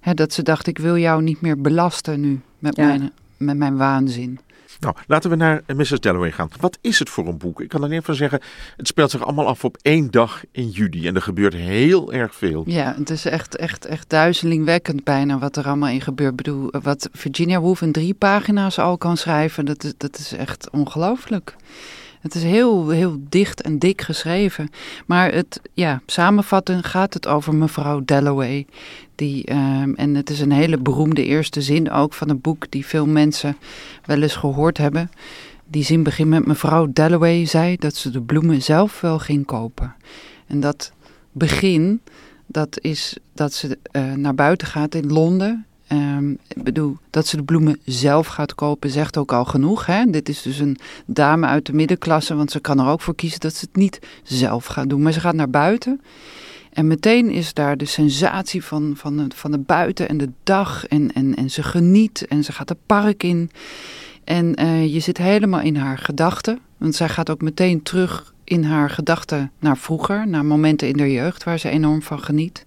Hè, 0.00 0.14
dat 0.14 0.32
ze 0.32 0.42
dacht, 0.42 0.66
ik 0.66 0.78
wil 0.78 0.96
jou 0.98 1.22
niet 1.22 1.40
meer 1.40 1.60
belasten 1.60 2.20
nu 2.20 2.40
met, 2.58 2.76
Ja. 2.76 2.86
mijn, 2.86 3.12
met 3.36 3.56
mijn 3.56 3.76
waanzin. 3.76 4.38
Nou, 4.80 4.94
laten 5.06 5.30
we 5.30 5.36
naar 5.36 5.62
eh, 5.66 5.76
Mrs. 5.76 6.00
Dalloway 6.00 6.32
gaan. 6.32 6.48
Wat 6.60 6.78
is 6.80 6.98
het 6.98 7.10
voor 7.10 7.26
een 7.26 7.38
boek? 7.38 7.60
Ik 7.60 7.68
kan 7.68 7.82
alleen 7.82 8.02
van 8.02 8.14
zeggen, 8.14 8.40
het 8.76 8.86
speelt 8.86 9.10
zich 9.10 9.22
allemaal 9.22 9.46
af 9.46 9.64
op 9.64 9.76
één 9.82 10.10
dag 10.10 10.42
in 10.50 10.68
juli. 10.68 11.06
En 11.06 11.14
er 11.14 11.22
gebeurt 11.22 11.54
heel 11.54 12.12
erg 12.12 12.34
veel. 12.34 12.62
Ja, 12.66 12.94
het 12.98 13.10
is 13.10 13.24
echt, 13.24 13.56
echt, 13.56 13.86
echt 13.86 14.10
duizelingwekkend 14.10 15.04
bijna 15.04 15.38
wat 15.38 15.56
er 15.56 15.66
allemaal 15.66 15.88
in 15.88 16.00
gebeurt. 16.00 16.30
Ik 16.30 16.36
bedoel, 16.36 16.72
wat 16.82 17.08
Virginia 17.12 17.60
Woolf 17.60 17.82
in 17.82 17.92
drie 17.92 18.14
pagina's 18.14 18.78
al 18.78 18.98
kan 18.98 19.16
schrijven, 19.16 19.64
dat 19.64 19.84
is, 19.84 19.92
dat 19.96 20.18
is 20.18 20.32
echt 20.32 20.70
ongelooflijk. 20.70 21.56
Het 22.24 22.34
is 22.34 22.42
heel, 22.42 22.88
heel 22.88 23.16
dicht 23.28 23.62
en 23.62 23.78
dik 23.78 24.02
geschreven. 24.02 24.70
Maar 25.06 25.32
het, 25.32 25.60
ja, 25.74 26.00
samenvattend 26.06 26.86
gaat 26.86 27.14
het 27.14 27.26
over 27.26 27.54
mevrouw 27.54 28.02
Dalloway. 28.04 28.66
Die, 29.14 29.52
um, 29.52 29.94
en 29.94 30.14
het 30.14 30.30
is 30.30 30.40
een 30.40 30.52
hele 30.52 30.78
beroemde 30.78 31.24
eerste 31.24 31.62
zin 31.62 31.90
ook 31.90 32.14
van 32.14 32.28
een 32.28 32.40
boek 32.40 32.70
die 32.70 32.86
veel 32.86 33.06
mensen 33.06 33.56
wel 34.04 34.22
eens 34.22 34.36
gehoord 34.36 34.78
hebben. 34.78 35.10
Die 35.66 35.84
zin 35.84 36.02
begint 36.02 36.28
met 36.28 36.46
mevrouw 36.46 36.86
Dalloway 36.92 37.46
zei 37.46 37.76
dat 37.76 37.94
ze 37.94 38.10
de 38.10 38.22
bloemen 38.22 38.62
zelf 38.62 39.00
wel 39.00 39.18
ging 39.18 39.46
kopen. 39.46 39.94
En 40.46 40.60
dat 40.60 40.92
begin, 41.32 42.00
dat 42.46 42.78
is 42.80 43.16
dat 43.34 43.52
ze 43.52 43.78
uh, 43.92 44.12
naar 44.12 44.34
buiten 44.34 44.66
gaat 44.66 44.94
in 44.94 45.12
Londen. 45.12 45.66
Ehm, 45.86 46.30
ik 46.30 46.62
bedoel, 46.62 46.96
dat 47.10 47.26
ze 47.26 47.36
de 47.36 47.42
bloemen 47.42 47.78
zelf 47.84 48.26
gaat 48.26 48.54
kopen, 48.54 48.90
zegt 48.90 49.16
ook 49.16 49.32
al 49.32 49.44
genoeg. 49.44 49.86
Hè? 49.86 50.04
Dit 50.04 50.28
is 50.28 50.42
dus 50.42 50.58
een 50.58 50.78
dame 51.06 51.46
uit 51.46 51.66
de 51.66 51.72
middenklasse, 51.72 52.34
want 52.34 52.50
ze 52.50 52.60
kan 52.60 52.80
er 52.80 52.86
ook 52.86 53.00
voor 53.00 53.14
kiezen 53.14 53.40
dat 53.40 53.54
ze 53.54 53.64
het 53.64 53.76
niet 53.76 53.98
zelf 54.22 54.64
gaat 54.64 54.88
doen. 54.88 55.02
Maar 55.02 55.12
ze 55.12 55.20
gaat 55.20 55.34
naar 55.34 55.50
buiten. 55.50 56.00
En 56.72 56.86
meteen 56.86 57.30
is 57.30 57.54
daar 57.54 57.76
de 57.76 57.84
sensatie 57.84 58.64
van, 58.64 58.92
van, 58.96 59.30
van 59.34 59.50
de 59.50 59.58
buiten 59.58 60.08
en 60.08 60.16
de 60.16 60.30
dag. 60.42 60.86
En, 60.86 61.12
en, 61.12 61.34
en 61.34 61.50
ze 61.50 61.62
geniet 61.62 62.26
en 62.26 62.44
ze 62.44 62.52
gaat 62.52 62.68
het 62.68 62.86
park 62.86 63.22
in. 63.22 63.50
En 64.24 64.60
uh, 64.60 64.92
je 64.92 65.00
zit 65.00 65.18
helemaal 65.18 65.60
in 65.60 65.76
haar 65.76 65.98
gedachten. 65.98 66.58
Want 66.76 66.94
zij 66.94 67.08
gaat 67.08 67.30
ook 67.30 67.42
meteen 67.42 67.82
terug 67.82 68.34
in 68.44 68.64
haar 68.64 68.90
gedachten 68.90 69.52
naar 69.58 69.76
vroeger, 69.76 70.28
naar 70.28 70.44
momenten 70.44 70.88
in 70.88 70.96
de 70.96 71.12
jeugd 71.12 71.44
waar 71.44 71.58
ze 71.58 71.68
enorm 71.68 72.02
van 72.02 72.20
geniet. 72.20 72.64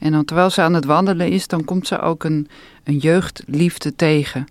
En 0.00 0.12
dan 0.12 0.24
terwijl 0.24 0.50
ze 0.50 0.60
aan 0.60 0.74
het 0.74 0.84
wandelen 0.84 1.28
is, 1.28 1.46
dan 1.46 1.64
komt 1.64 1.86
ze 1.86 2.00
ook 2.00 2.24
een, 2.24 2.48
een 2.84 2.96
jeugdliefde 2.96 3.96
tegen. 3.96 4.46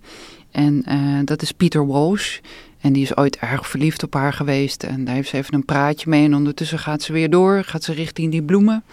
En 0.52 0.84
uh, 0.90 1.20
dat 1.24 1.42
is 1.42 1.52
Peter 1.52 1.88
Walsh. 1.88 2.40
En 2.82 2.94
die 2.94 3.04
is 3.04 3.18
ooit 3.18 3.38
erg 3.38 3.68
verliefd 3.68 4.04
op 4.04 4.14
haar 4.14 4.34
geweest. 4.34 4.84
En 4.84 5.06
daar 5.06 5.16
heeft 5.16 5.30
ze 5.30 5.38
even 5.38 5.54
een 5.54 5.66
praatje 5.66 6.10
mee. 6.10 6.26
En 6.26 6.36
ondertussen 6.36 6.80
gaat 6.80 7.02
ze 7.02 7.14
weer 7.14 7.30
door, 7.30 7.64
gaat 7.64 7.84
ze 7.84 7.94
richting 7.94 8.32
die 8.32 8.44
bloemen. 8.44 8.84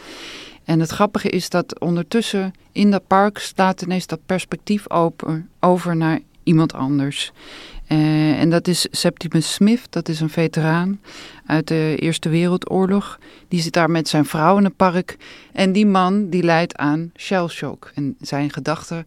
En 0.65 0.81
het 0.81 0.91
grappige 0.91 1.29
is 1.29 1.51
dat 1.51 1.81
ondertussen 1.81 2.53
in 2.73 2.91
dat 2.91 3.07
park 3.07 3.39
staat 3.39 3.83
ineens 3.83 4.07
dat 4.07 4.21
perspectief 4.27 4.91
open, 4.91 5.49
over 5.61 5.97
naar 5.97 6.21
iemand 6.47 6.73
anders. 6.73 7.33
Uh, 7.89 8.41
en 8.41 8.51
dat 8.51 8.69
is 8.69 8.87
Septimus 8.91 9.53
Smith, 9.53 9.87
dat 9.91 10.09
is 10.09 10.21
een 10.21 10.31
veteraan 10.31 11.01
uit 11.47 11.69
de 11.69 11.97
Eerste 11.99 12.29
Wereldoorlog. 12.29 13.19
Die 13.49 13.61
zit 13.61 13.73
daar 13.73 13.91
met 13.91 14.09
zijn 14.09 14.25
vrouw 14.25 14.59
in 14.59 14.65
het 14.65 14.77
park. 14.77 15.17
En 15.53 15.73
die 15.73 15.87
man 15.87 16.29
die 16.29 16.43
leidt 16.43 16.77
aan 16.77 17.11
shellshock. 17.17 17.91
En 17.95 18.17
zijn 18.21 18.51
gedachten 18.51 19.07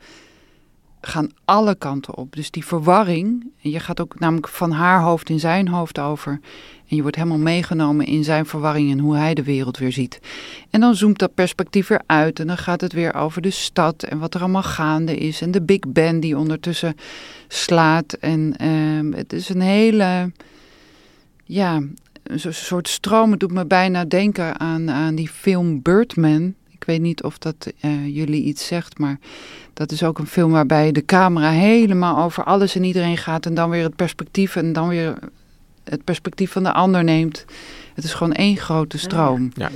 gaan 1.01 1.29
alle 1.45 1.75
kanten 1.75 2.15
op. 2.15 2.35
Dus 2.35 2.51
die 2.51 2.65
verwarring, 2.65 3.47
je 3.57 3.79
gaat 3.79 3.99
ook 3.99 4.19
namelijk 4.19 4.47
van 4.47 4.71
haar 4.71 5.01
hoofd 5.01 5.29
in 5.29 5.39
zijn 5.39 5.67
hoofd 5.67 5.99
over. 5.99 6.39
En 6.87 6.95
je 6.95 7.01
wordt 7.01 7.15
helemaal 7.17 7.37
meegenomen 7.37 8.05
in 8.05 8.23
zijn 8.23 8.45
verwarring 8.45 8.91
en 8.91 8.99
hoe 8.99 9.15
hij 9.15 9.33
de 9.33 9.43
wereld 9.43 9.77
weer 9.77 9.91
ziet. 9.91 10.19
En 10.69 10.79
dan 10.79 10.95
zoomt 10.95 11.19
dat 11.19 11.33
perspectief 11.33 11.87
weer 11.87 12.01
uit 12.05 12.39
en 12.39 12.47
dan 12.47 12.57
gaat 12.57 12.81
het 12.81 12.93
weer 12.93 13.13
over 13.13 13.41
de 13.41 13.49
stad 13.49 14.03
en 14.03 14.19
wat 14.19 14.33
er 14.33 14.39
allemaal 14.39 14.63
gaande 14.63 15.17
is. 15.17 15.41
En 15.41 15.51
de 15.51 15.61
Big 15.61 15.79
Ben 15.87 16.19
die 16.19 16.37
ondertussen 16.37 16.95
slaat. 17.47 18.13
En 18.13 18.53
uh, 18.61 19.15
het 19.17 19.33
is 19.33 19.49
een 19.49 19.61
hele, 19.61 20.31
ja, 21.43 21.81
een 22.23 22.53
soort 22.53 22.87
stroom. 22.87 23.31
Het 23.31 23.39
doet 23.39 23.51
me 23.51 23.65
bijna 23.65 24.05
denken 24.05 24.59
aan, 24.59 24.91
aan 24.91 25.15
die 25.15 25.29
film 25.29 25.81
Birdman. 25.81 26.53
Ik 26.79 26.85
weet 26.85 27.01
niet 27.01 27.23
of 27.23 27.37
dat 27.37 27.71
uh, 27.81 28.15
jullie 28.15 28.43
iets 28.43 28.67
zegt, 28.67 28.97
maar 28.97 29.19
dat 29.73 29.91
is 29.91 30.03
ook 30.03 30.19
een 30.19 30.27
film 30.27 30.51
waarbij 30.51 30.91
de 30.91 31.05
camera 31.05 31.49
helemaal 31.49 32.23
over 32.23 32.43
alles 32.43 32.75
en 32.75 32.83
iedereen 32.83 33.17
gaat 33.17 33.45
en 33.45 33.53
dan 33.53 33.69
weer 33.69 33.83
het 33.83 33.95
perspectief 33.95 34.55
en 34.55 34.73
dan 34.73 34.87
weer 34.87 35.17
het 35.83 36.03
perspectief 36.03 36.51
van 36.51 36.63
de 36.63 36.73
ander 36.73 37.03
neemt. 37.03 37.45
Het 37.93 38.03
is 38.03 38.13
gewoon 38.13 38.33
één 38.33 38.57
grote 38.57 38.97
stroom. 38.97 39.51
Ja, 39.55 39.69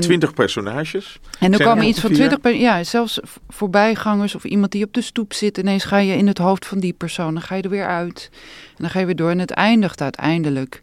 twintig 0.00 0.34
personages. 0.34 1.20
En 1.38 1.52
er 1.52 1.64
komen 1.64 1.86
iets 1.86 2.00
van 2.00 2.12
twintig, 2.12 2.52
ja, 2.52 2.84
zelfs 2.84 3.20
voorbijgangers 3.48 4.34
of 4.34 4.44
iemand 4.44 4.72
die 4.72 4.84
op 4.84 4.94
de 4.94 5.00
stoep 5.00 5.32
zit. 5.32 5.58
Ineens 5.58 5.84
ga 5.84 5.98
je 5.98 6.16
in 6.16 6.26
het 6.26 6.38
hoofd 6.38 6.66
van 6.66 6.78
die 6.78 6.92
persoon, 6.92 7.32
dan 7.32 7.42
ga 7.42 7.54
je 7.54 7.62
er 7.62 7.70
weer 7.70 7.86
uit. 7.86 8.30
En 8.68 8.76
dan 8.76 8.90
ga 8.90 8.98
je 8.98 9.06
weer 9.06 9.16
door 9.16 9.30
en 9.30 9.38
het 9.38 9.50
eindigt 9.50 10.00
uiteindelijk 10.00 10.82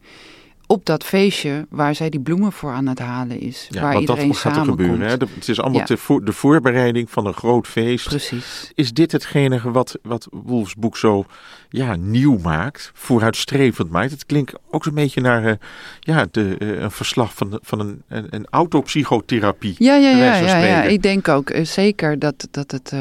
op 0.72 0.86
dat 0.86 1.04
feestje 1.04 1.66
waar 1.70 1.96
zij 1.96 2.10
die 2.10 2.20
bloemen 2.20 2.52
voor 2.52 2.72
aan 2.72 2.88
het 2.88 3.00
halen 3.00 3.40
is. 3.40 3.68
Ja, 3.70 3.82
waar 3.82 4.00
iedereen 4.00 4.28
dat 4.28 4.38
gaat 4.38 4.58
er 4.58 4.66
gebeuren. 4.66 5.02
Hè? 5.02 5.08
Het 5.08 5.48
is 5.48 5.60
allemaal 5.60 5.84
Ja. 5.86 5.98
voor, 5.98 6.26
de 6.26 6.34
voorbereiding 6.34 7.10
van 7.12 7.26
een 7.26 7.34
groot 7.34 7.68
feest. 7.68 8.08
Precies. 8.08 8.72
Is 8.76 8.94
dit 8.94 9.12
hetgene 9.12 9.72
wat, 9.72 9.98
wat 10.02 10.28
Wolfs 10.32 10.76
boek 10.76 10.98
zo 10.98 11.26
ja, 11.70 11.96
nieuw 11.96 12.38
maakt, 12.38 12.92
vooruitstrevend 12.94 13.90
maakt? 13.90 14.12
Het 14.12 14.26
klinkt 14.26 14.54
ook 14.72 14.84
zo'n 14.84 14.94
beetje 14.94 15.22
naar 15.22 15.46
eh, 15.46 15.54
ja, 16.00 16.26
de, 16.32 16.56
eh, 16.60 16.82
een 16.82 16.92
verslag 16.92 17.34
van, 17.34 17.60
van 17.62 17.80
een, 17.80 18.02
een, 18.08 18.28
een 18.30 18.48
autopsychotherapie. 18.50 19.76
Ja, 19.78 19.96
ja, 19.96 20.10
ja, 20.10 20.36
ja, 20.36 20.58
ja. 20.58 20.84
Ik 20.84 21.02
denk 21.02 21.28
ook 21.28 21.50
eh, 21.50 21.66
zeker 21.66 22.20
dat, 22.20 22.48
dat, 22.52 22.72
het, 22.72 22.94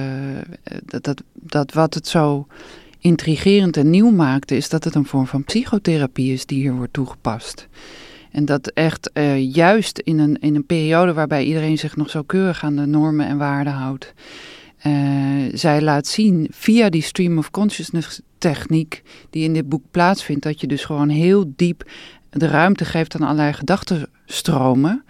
dat, 0.85 1.05
dat, 1.05 1.23
dat 1.33 1.73
wat 1.73 1.95
het 1.95 2.09
zo 2.09 2.47
intrigerend 3.09 3.77
en 3.77 3.91
nieuw 3.91 4.11
maakte, 4.11 4.57
is 4.57 4.69
dat 4.69 4.85
het 4.85 4.95
een 4.95 5.05
vorm 5.05 5.27
van 5.27 5.45
psychotherapie 5.45 6.33
is 6.33 6.47
die 6.47 6.59
hier 6.59 6.75
wordt 6.75 6.93
toegepast. 6.93 7.69
En 8.33 8.45
dat 8.45 8.67
echt 8.67 9.13
eh, 9.13 9.55
juist 9.55 9.99
in 9.99 10.19
een, 10.19 10.39
in 10.41 10.55
een 10.55 10.67
periode 10.67 11.13
waarbij 11.13 11.45
iedereen 11.45 11.79
zich 11.79 11.97
nog 11.97 12.11
zo 12.11 12.23
keurig 12.23 12.65
aan 12.65 12.77
de 12.77 12.87
normen 12.87 13.27
en 13.27 13.39
waarden 13.39 13.73
houdt. 13.73 14.15
eh, 14.79 14.93
zij 15.55 15.81
laat 15.81 16.07
zien 16.07 16.49
via 16.51 16.89
die 16.89 17.03
stream 17.03 17.39
of 17.39 17.51
consciousness 17.51 18.21
techniek 18.39 19.03
die 19.31 19.45
in 19.45 19.53
dit 19.53 19.69
boek 19.69 19.83
plaatsvindt, 19.91 20.43
dat 20.43 20.61
je 20.61 20.67
dus 20.67 20.85
gewoon 20.85 21.09
heel 21.09 21.53
diep 21.57 21.91
de 22.31 22.47
ruimte 22.47 22.85
geeft 22.85 23.15
aan 23.15 23.27
allerlei 23.27 23.53
gedachtenstromen. 23.53 25.05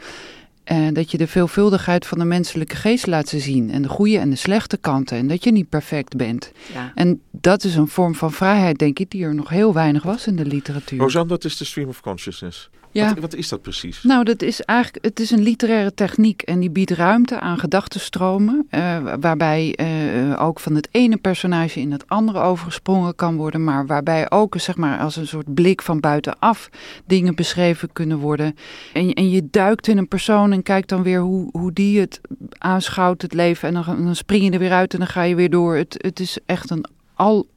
En 0.68 0.94
dat 0.94 1.10
je 1.10 1.18
de 1.18 1.26
veelvuldigheid 1.26 2.06
van 2.06 2.18
de 2.18 2.24
menselijke 2.24 2.76
geest 2.76 3.06
laat 3.06 3.28
zien. 3.28 3.70
En 3.70 3.82
de 3.82 3.88
goede 3.88 4.18
en 4.18 4.30
de 4.30 4.36
slechte 4.36 4.76
kanten. 4.76 5.16
En 5.16 5.28
dat 5.28 5.44
je 5.44 5.52
niet 5.52 5.68
perfect 5.68 6.16
bent. 6.16 6.52
Ja. 6.72 6.92
En 6.94 7.20
dat 7.30 7.64
is 7.64 7.74
een 7.74 7.88
vorm 7.88 8.14
van 8.14 8.32
vrijheid, 8.32 8.78
denk 8.78 8.98
ik, 8.98 9.10
die 9.10 9.24
er 9.24 9.34
nog 9.34 9.48
heel 9.48 9.72
weinig 9.72 10.02
was 10.02 10.26
in 10.26 10.36
de 10.36 10.44
literatuur. 10.44 10.98
Rosanne, 10.98 11.28
dat 11.28 11.44
is 11.44 11.56
de 11.56 11.64
stream 11.64 11.88
of 11.88 12.00
consciousness. 12.00 12.70
Ja. 12.98 13.08
Wat, 13.08 13.18
wat 13.18 13.34
is 13.34 13.48
dat 13.48 13.62
precies? 13.62 14.02
Nou, 14.02 14.24
dat 14.24 14.42
is 14.42 14.60
eigenlijk, 14.62 15.04
het 15.04 15.20
is 15.20 15.30
een 15.30 15.42
literaire 15.42 15.94
techniek 15.94 16.42
en 16.42 16.60
die 16.60 16.70
biedt 16.70 16.90
ruimte 16.90 17.40
aan 17.40 17.58
gedachtenstromen, 17.58 18.66
eh, 18.70 18.96
waarbij 19.20 19.74
eh, 19.74 20.42
ook 20.42 20.60
van 20.60 20.74
het 20.74 20.88
ene 20.90 21.16
personage 21.16 21.80
in 21.80 21.92
het 21.92 22.08
andere 22.08 22.38
overgesprongen 22.38 23.14
kan 23.14 23.36
worden, 23.36 23.64
maar 23.64 23.86
waarbij 23.86 24.30
ook 24.30 24.54
zeg 24.58 24.76
maar, 24.76 24.98
als 24.98 25.16
een 25.16 25.26
soort 25.26 25.54
blik 25.54 25.82
van 25.82 26.00
buitenaf 26.00 26.68
dingen 27.06 27.34
beschreven 27.34 27.92
kunnen 27.92 28.18
worden. 28.18 28.56
En, 28.92 29.06
je- 29.08 29.14
en 29.14 29.30
je 29.30 29.48
duikt 29.50 29.88
in 29.88 29.98
een 29.98 30.08
persoon 30.08 30.52
en 30.52 30.62
kijkt 30.62 30.88
dan 30.88 31.02
weer 31.02 31.20
hoe, 31.20 31.48
hoe 31.52 31.72
die 31.72 32.00
het 32.00 32.20
aanschouwt, 32.58 33.22
het 33.22 33.32
leven, 33.32 33.68
en 33.68 33.74
dan, 33.74 34.04
dan 34.04 34.16
spring 34.16 34.44
je 34.44 34.50
er 34.50 34.58
weer 34.58 34.72
uit 34.72 34.92
en 34.92 34.98
dan 34.98 35.08
ga 35.08 35.22
je 35.22 35.34
weer 35.34 35.50
door. 35.50 35.76
Het, 35.76 35.94
het 35.98 36.20
is 36.20 36.38
echt 36.46 36.70
een 36.70 36.84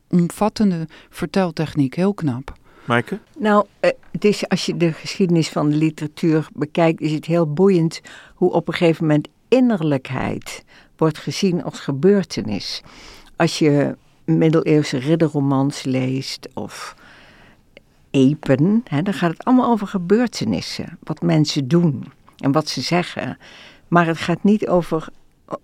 alomvattende 0.09 0.87
verteltechniek, 1.09 1.95
heel 1.95 2.13
knap. 2.13 2.53
Maaike? 2.85 3.19
Nou, 3.37 3.65
eh, 3.79 3.91
het 4.11 4.25
is, 4.25 4.49
als 4.49 4.65
je 4.65 4.77
de 4.77 4.91
geschiedenis 4.91 5.49
van 5.49 5.69
de 5.69 5.75
literatuur 5.75 6.47
bekijkt, 6.53 7.01
is 7.01 7.11
het 7.11 7.25
heel 7.25 7.53
boeiend 7.53 8.01
hoe 8.35 8.51
op 8.51 8.67
een 8.67 8.73
gegeven 8.73 9.05
moment 9.05 9.27
innerlijkheid 9.47 10.63
wordt 10.97 11.17
gezien 11.17 11.63
als 11.63 11.79
gebeurtenis. 11.79 12.81
Als 13.35 13.59
je 13.59 13.95
middeleeuwse 14.25 14.97
ridderromans 14.97 15.83
leest 15.83 16.49
of 16.53 16.95
epen, 18.09 18.83
hè, 18.83 19.01
dan 19.01 19.13
gaat 19.13 19.31
het 19.31 19.43
allemaal 19.43 19.71
over 19.71 19.87
gebeurtenissen. 19.87 20.97
Wat 21.03 21.21
mensen 21.21 21.67
doen 21.67 22.03
en 22.37 22.51
wat 22.51 22.69
ze 22.69 22.81
zeggen. 22.81 23.37
Maar 23.87 24.07
het 24.07 24.17
gaat 24.17 24.43
niet 24.43 24.67
over 24.67 25.07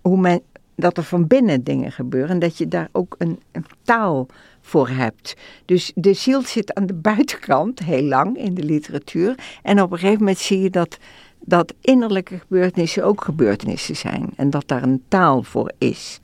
hoe 0.00 0.20
men, 0.20 0.42
dat 0.74 0.96
er 0.96 1.02
van 1.02 1.26
binnen 1.26 1.64
dingen 1.64 1.92
gebeuren 1.92 2.30
en 2.30 2.38
dat 2.38 2.58
je 2.58 2.68
daar 2.68 2.88
ook 2.92 3.14
een, 3.18 3.40
een 3.52 3.64
taal 3.82 4.26
voor 4.68 4.88
hebt. 4.88 5.36
Dus 5.64 5.92
de 5.94 6.12
ziel 6.12 6.42
zit 6.42 6.74
aan 6.74 6.86
de 6.86 6.94
buitenkant 6.94 7.78
heel 7.78 8.02
lang 8.02 8.38
in 8.38 8.54
de 8.54 8.62
literatuur. 8.62 9.34
En 9.62 9.82
op 9.82 9.92
een 9.92 9.98
gegeven 9.98 10.18
moment 10.18 10.38
zie 10.38 10.60
je 10.60 10.70
dat, 10.70 10.98
dat 11.40 11.74
innerlijke 11.80 12.38
gebeurtenissen 12.38 13.04
ook 13.04 13.24
gebeurtenissen 13.24 13.96
zijn. 13.96 14.30
En 14.36 14.50
dat 14.50 14.64
daar 14.66 14.82
een 14.82 15.02
taal 15.08 15.42
voor 15.42 15.72
is. 15.78 16.20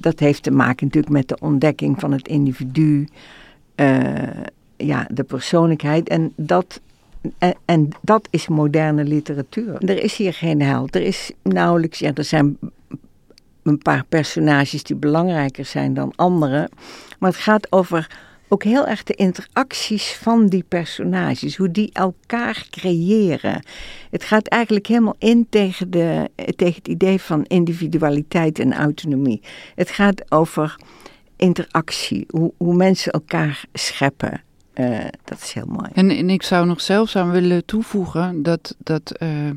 Dat 0.00 0.18
heeft 0.18 0.42
te 0.42 0.50
maken 0.50 0.86
natuurlijk 0.86 1.12
met 1.12 1.28
de 1.28 1.38
ontdekking 1.40 2.00
van 2.00 2.12
het 2.12 2.28
individu, 2.28 3.08
eh, 3.74 4.12
ja, 4.76 5.08
de 5.10 5.24
persoonlijkheid. 5.24 6.08
En 6.08 6.32
dat, 6.36 6.80
en, 7.38 7.54
en 7.64 7.88
dat 8.00 8.28
is 8.30 8.48
moderne 8.48 9.04
literatuur. 9.04 9.84
Er 9.84 10.02
is 10.02 10.16
hier 10.16 10.34
geen 10.34 10.62
held. 10.62 10.94
Er 10.94 11.02
is 11.02 11.32
nauwelijks, 11.42 11.98
ja, 11.98 12.10
er 12.14 12.24
zijn 12.24 12.58
een 13.66 13.78
paar 13.78 14.04
personages 14.08 14.82
die 14.82 14.96
belangrijker 14.96 15.64
zijn 15.64 15.94
dan 15.94 16.12
anderen. 16.16 16.70
Maar 17.18 17.30
het 17.30 17.40
gaat 17.40 17.72
over 17.72 18.10
ook 18.48 18.62
heel 18.62 18.86
erg 18.86 19.02
de 19.02 19.14
interacties 19.14 20.12
van 20.12 20.46
die 20.46 20.64
personages, 20.68 21.56
hoe 21.56 21.70
die 21.70 21.90
elkaar 21.92 22.66
creëren. 22.70 23.62
Het 24.10 24.24
gaat 24.24 24.46
eigenlijk 24.46 24.86
helemaal 24.86 25.16
in 25.18 25.46
tegen, 25.50 25.90
de, 25.90 26.30
tegen 26.56 26.74
het 26.74 26.88
idee 26.88 27.20
van 27.20 27.44
individualiteit 27.44 28.58
en 28.58 28.74
autonomie. 28.74 29.42
Het 29.74 29.90
gaat 29.90 30.32
over 30.32 30.76
interactie, 31.36 32.26
hoe, 32.30 32.52
hoe 32.56 32.74
mensen 32.74 33.12
elkaar 33.12 33.64
scheppen. 33.72 34.40
Uh, 34.74 34.98
dat 35.24 35.40
is 35.42 35.52
heel 35.52 35.66
mooi. 35.66 35.88
En, 35.92 36.10
en 36.10 36.30
ik 36.30 36.42
zou 36.42 36.66
nog 36.66 36.80
zelfs 36.80 37.16
aan 37.16 37.30
willen 37.30 37.64
toevoegen 37.64 38.42
dat, 38.42 38.74
dat 38.78 39.12
uh, 39.22 39.50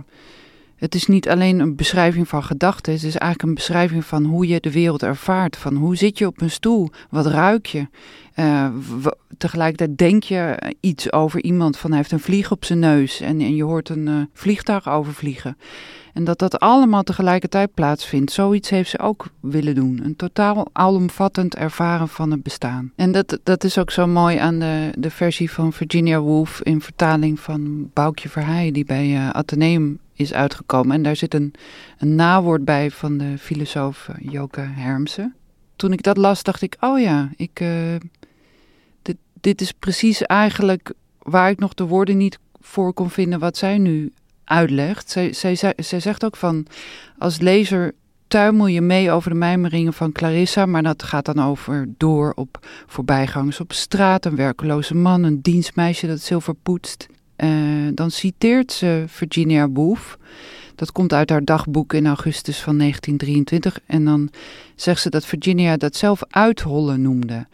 Het 0.79 0.95
is 0.95 1.07
niet 1.07 1.29
alleen 1.29 1.59
een 1.59 1.75
beschrijving 1.75 2.27
van 2.27 2.43
gedachten, 2.43 2.93
het 2.93 3.03
is 3.03 3.15
eigenlijk 3.15 3.43
een 3.43 3.53
beschrijving 3.53 4.05
van 4.05 4.25
hoe 4.25 4.47
je 4.47 4.59
de 4.59 4.71
wereld 4.71 5.03
ervaart. 5.03 5.57
Van 5.57 5.75
hoe 5.75 5.95
zit 5.95 6.17
je 6.17 6.27
op 6.27 6.41
een 6.41 6.51
stoel, 6.51 6.89
wat 7.09 7.25
ruik 7.25 7.65
je. 7.65 7.87
Uh, 8.35 8.67
tegelijkertijd 9.37 9.97
denk 9.97 10.23
je 10.23 10.57
iets 10.79 11.11
over 11.11 11.43
iemand 11.43 11.77
van 11.77 11.89
hij 11.89 11.99
heeft 11.99 12.11
een 12.11 12.19
vlieg 12.19 12.51
op 12.51 12.65
zijn 12.65 12.79
neus 12.79 13.21
en, 13.21 13.39
en 13.39 13.55
je 13.55 13.63
hoort 13.63 13.89
een 13.89 14.07
uh, 14.07 14.21
vliegtuig 14.33 14.89
overvliegen. 14.89 15.57
En 16.13 16.23
dat 16.23 16.39
dat 16.39 16.59
allemaal 16.59 17.03
tegelijkertijd 17.03 17.73
plaatsvindt. 17.73 18.31
Zoiets 18.31 18.69
heeft 18.69 18.89
ze 18.89 18.99
ook 18.99 19.27
willen 19.39 19.75
doen. 19.75 19.99
Een 20.03 20.15
totaal 20.15 20.67
alomvattend 20.71 21.55
ervaren 21.55 22.07
van 22.07 22.31
het 22.31 22.43
bestaan. 22.43 22.91
En 22.95 23.11
dat, 23.11 23.39
dat 23.43 23.63
is 23.63 23.77
ook 23.77 23.91
zo 23.91 24.07
mooi 24.07 24.37
aan 24.37 24.59
de, 24.59 24.91
de 24.97 25.09
versie 25.09 25.51
van 25.51 25.73
Virginia 25.73 26.19
Woolf 26.19 26.61
in 26.63 26.81
vertaling 26.81 27.39
van 27.39 27.89
Boukje 27.93 28.29
Verheij, 28.29 28.71
die 28.71 28.85
bij 28.85 29.07
uh, 29.07 29.29
Atheneum 29.29 29.99
is 30.19 30.33
uitgekomen. 30.33 30.95
En 30.95 31.03
daar 31.03 31.15
zit 31.15 31.33
een, 31.33 31.53
een 31.97 32.15
nawoord 32.15 32.65
bij 32.65 32.91
van 32.91 33.17
de 33.17 33.37
filosoof 33.37 34.07
uh, 34.09 34.31
Joke 34.31 34.61
Hermsen. 34.61 35.35
Toen 35.75 35.91
ik 35.91 36.03
dat 36.03 36.17
las, 36.17 36.43
dacht 36.43 36.61
ik, 36.61 36.77
oh 36.79 36.99
ja, 36.99 37.29
ik, 37.35 37.59
uh, 37.59 37.95
dit, 39.01 39.17
dit 39.41 39.61
is 39.61 39.71
precies 39.71 40.21
eigenlijk 40.21 40.93
waar 41.19 41.49
ik 41.49 41.59
nog 41.59 41.73
de 41.73 41.85
woorden 41.85 42.17
niet 42.17 42.39
voor 42.59 42.93
kon 42.93 43.09
vinden 43.09 43.39
wat 43.39 43.57
zij 43.57 43.77
nu 43.77 44.13
uitlegt. 44.43 45.09
Zij, 45.09 45.33
zij, 45.33 45.55
zij, 45.55 45.73
zij 45.77 45.99
zegt 45.99 46.25
ook 46.25 46.35
van, 46.35 46.65
als 47.17 47.39
lezer 47.39 47.93
tuimel 48.27 48.67
je 48.67 48.81
mee 48.81 49.11
over 49.11 49.29
de 49.29 49.37
mijmeringen 49.37 49.93
van 49.93 50.11
Clarissa, 50.11 50.65
maar 50.65 50.83
dat 50.83 51.03
gaat 51.03 51.25
dan 51.25 51.39
over 51.39 51.87
door 51.97 52.31
op 52.35 52.67
voorbijgangers 52.87 53.59
op 53.59 53.73
straat, 53.73 54.25
een 54.25 54.35
werkeloze 54.35 54.95
man, 54.95 55.23
een 55.23 55.41
dienstmeisje 55.41 56.07
dat 56.07 56.19
zilver 56.19 56.53
poetst. 56.53 57.07
Uh, 57.43 57.87
dan 57.93 58.11
citeert 58.11 58.71
ze 58.71 59.03
Virginia 59.07 59.69
Woolf. 59.69 60.17
Dat 60.75 60.91
komt 60.91 61.13
uit 61.13 61.29
haar 61.29 61.45
dagboek 61.45 61.93
in 61.93 62.07
augustus 62.07 62.59
van 62.61 62.77
1923. 62.77 63.79
En 63.85 64.05
dan 64.05 64.29
zegt 64.75 65.01
ze 65.01 65.09
dat 65.09 65.25
Virginia 65.25 65.77
dat 65.77 65.95
zelf 65.95 66.21
uithollen 66.29 67.01
noemde. 67.01 67.47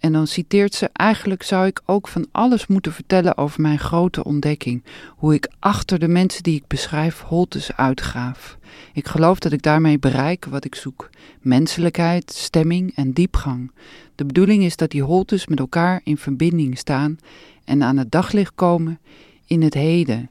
En 0.00 0.12
dan 0.12 0.26
citeert 0.26 0.74
ze: 0.74 0.90
Eigenlijk 0.92 1.42
zou 1.42 1.66
ik 1.66 1.80
ook 1.86 2.08
van 2.08 2.26
alles 2.32 2.66
moeten 2.66 2.92
vertellen 2.92 3.36
over 3.36 3.60
mijn 3.60 3.78
grote 3.78 4.24
ontdekking. 4.24 4.84
Hoe 5.08 5.34
ik 5.34 5.48
achter 5.58 5.98
de 5.98 6.08
mensen 6.08 6.42
die 6.42 6.56
ik 6.56 6.66
beschrijf 6.66 7.20
holtes 7.20 7.76
uitgraaf. 7.76 8.58
Ik 8.92 9.08
geloof 9.08 9.38
dat 9.38 9.52
ik 9.52 9.62
daarmee 9.62 9.98
bereik 9.98 10.44
wat 10.44 10.64
ik 10.64 10.74
zoek: 10.74 11.10
menselijkheid, 11.40 12.32
stemming 12.32 12.92
en 12.94 13.12
diepgang. 13.12 13.72
De 14.14 14.24
bedoeling 14.24 14.62
is 14.62 14.76
dat 14.76 14.90
die 14.90 15.02
holtes 15.02 15.46
met 15.46 15.58
elkaar 15.58 16.00
in 16.04 16.16
verbinding 16.16 16.78
staan 16.78 17.18
en 17.64 17.82
aan 17.82 17.96
het 17.96 18.10
daglicht 18.10 18.54
komen 18.54 18.98
in 19.46 19.62
het 19.62 19.74
heden. 19.74 20.30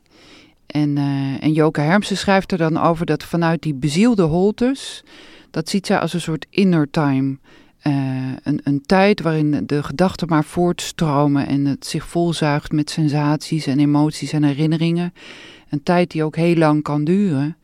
En, 0.66 0.98
uh, 0.98 1.44
en 1.44 1.54
Joke 1.54 1.82
Hermsen 1.82 2.18
schrijft 2.18 2.52
er 2.52 2.58
dan 2.58 2.78
over 2.78 3.06
dat 3.06 3.24
vanuit 3.24 3.62
die 3.62 3.74
bezielde 3.74 4.24
holtes, 4.24 5.04
dat 5.52 5.70
ziet 5.70 5.86
zij 5.86 6.00
als 6.00 6.14
een 6.14 6.22
soort 6.22 6.46
inner 6.50 6.90
time. 6.90 7.38
Uh, 7.84 7.94
een, 8.44 8.62
een 8.64 8.82
tijd 8.86 9.22
waarin 9.22 9.64
de 9.66 9.84
gedachten 9.84 10.28
maar 10.28 10.44
voortstromen 10.44 11.48
en 11.48 11.66
het 11.66 11.86
zich 11.86 12.08
volzuigt 12.08 12.72
met 12.72 12.90
sensaties 12.90 13.68
en 13.68 13.80
emoties 13.80 14.32
en 14.32 14.44
herinneringen. 14.44 15.14
Een 15.70 15.84
tijd 15.84 16.12
die 16.12 16.24
ook 16.24 16.36
heel 16.36 16.56
lang 16.56 16.84
kan 16.84 17.04
duren. 17.04 17.58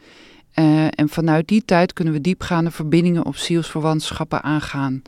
Uh, 0.55 0.83
en 0.85 1.09
vanuit 1.09 1.47
die 1.47 1.65
tijd 1.65 1.93
kunnen 1.93 2.13
we 2.13 2.21
diepgaande 2.21 2.71
verbindingen 2.71 3.25
of 3.25 3.37
zielsverwantschappen 3.37 4.43
aangaan 4.43 5.01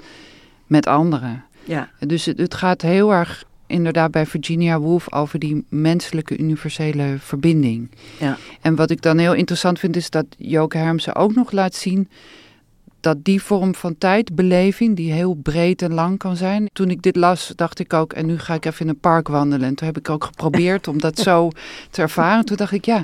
met 0.66 0.88
anderen. 0.88 1.44
Ja. 1.64 1.90
Dus 2.00 2.26
het, 2.26 2.38
het 2.38 2.54
gaat 2.54 2.82
heel 2.82 3.14
erg 3.14 3.46
inderdaad 3.68 4.12
bij 4.12 4.26
Virginia 4.26 4.80
Woolf 4.80 5.14
over 5.14 5.40
die 5.40 5.66
menselijke 5.70 6.38
universele 6.38 7.16
verbinding. 7.20 7.92
Ja. 8.20 8.38
En 8.62 8.76
wat 8.76 8.90
ik 8.90 9.02
dan 9.02 9.18
heel 9.18 9.34
interessant 9.34 9.80
vind 9.80 9.96
is 9.96 10.10
dat 10.10 10.26
Joke 10.38 10.78
Hermsen 10.78 11.16
ook 11.16 11.36
nog 11.36 11.52
laat 11.52 11.76
zien 11.76 12.10
dat 13.00 13.24
die 13.24 13.42
vorm 13.42 13.76
van 13.76 13.98
tijdbeleving, 13.98 14.96
die 14.96 15.12
heel 15.12 15.34
breed 15.34 15.82
en 15.82 15.94
lang 15.94 16.18
kan 16.18 16.36
zijn. 16.36 16.70
Toen 16.74 16.90
ik 16.90 17.02
dit 17.02 17.16
las, 17.16 17.54
dacht 17.56 17.80
ik 17.80 17.94
ook, 17.94 18.14
en 18.14 18.26
nu 18.26 18.40
ga 18.40 18.54
ik 18.54 18.66
even 18.66 18.82
in 18.82 18.88
een 18.88 19.00
park 19.00 19.28
wandelen. 19.28 19.68
En 19.68 19.76
toen 19.76 19.88
heb 19.88 19.98
ik 19.98 20.10
ook 20.10 20.24
geprobeerd 20.24 20.88
om 20.88 21.00
dat 21.00 21.20
zo 21.20 21.50
te 21.92 22.02
ervaren. 22.02 22.46
Toen 22.46 22.58
dacht 22.58 22.72
ik, 22.72 22.86
ja, 22.86 23.04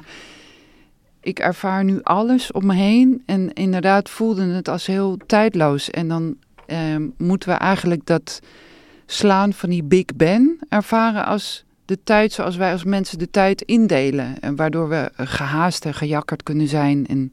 ik 1.21 1.39
ervaar 1.39 1.83
nu 1.83 1.99
alles 2.03 2.51
om 2.51 2.65
me 2.65 2.73
heen. 2.73 3.23
En 3.25 3.53
inderdaad 3.53 4.09
voelde 4.09 4.45
het 4.45 4.67
als 4.67 4.85
heel 4.85 5.17
tijdloos. 5.27 5.89
En 5.89 6.07
dan 6.07 6.35
eh, 6.65 6.95
moeten 7.17 7.49
we 7.49 7.55
eigenlijk 7.55 8.05
dat 8.05 8.39
slaan 9.05 9.53
van 9.53 9.69
die 9.69 9.83
Big 9.83 10.05
Ben 10.15 10.59
ervaren 10.69 11.25
als 11.25 11.63
de 11.85 11.99
tijd 12.03 12.33
zoals 12.33 12.55
wij 12.55 12.71
als 12.71 12.83
mensen 12.83 13.17
de 13.17 13.29
tijd 13.29 13.61
indelen. 13.61 14.39
En 14.39 14.55
waardoor 14.55 14.89
we 14.89 15.11
gehaast 15.17 15.85
en 15.85 15.93
gejakkerd 15.93 16.43
kunnen 16.43 16.67
zijn. 16.67 17.07
En, 17.07 17.31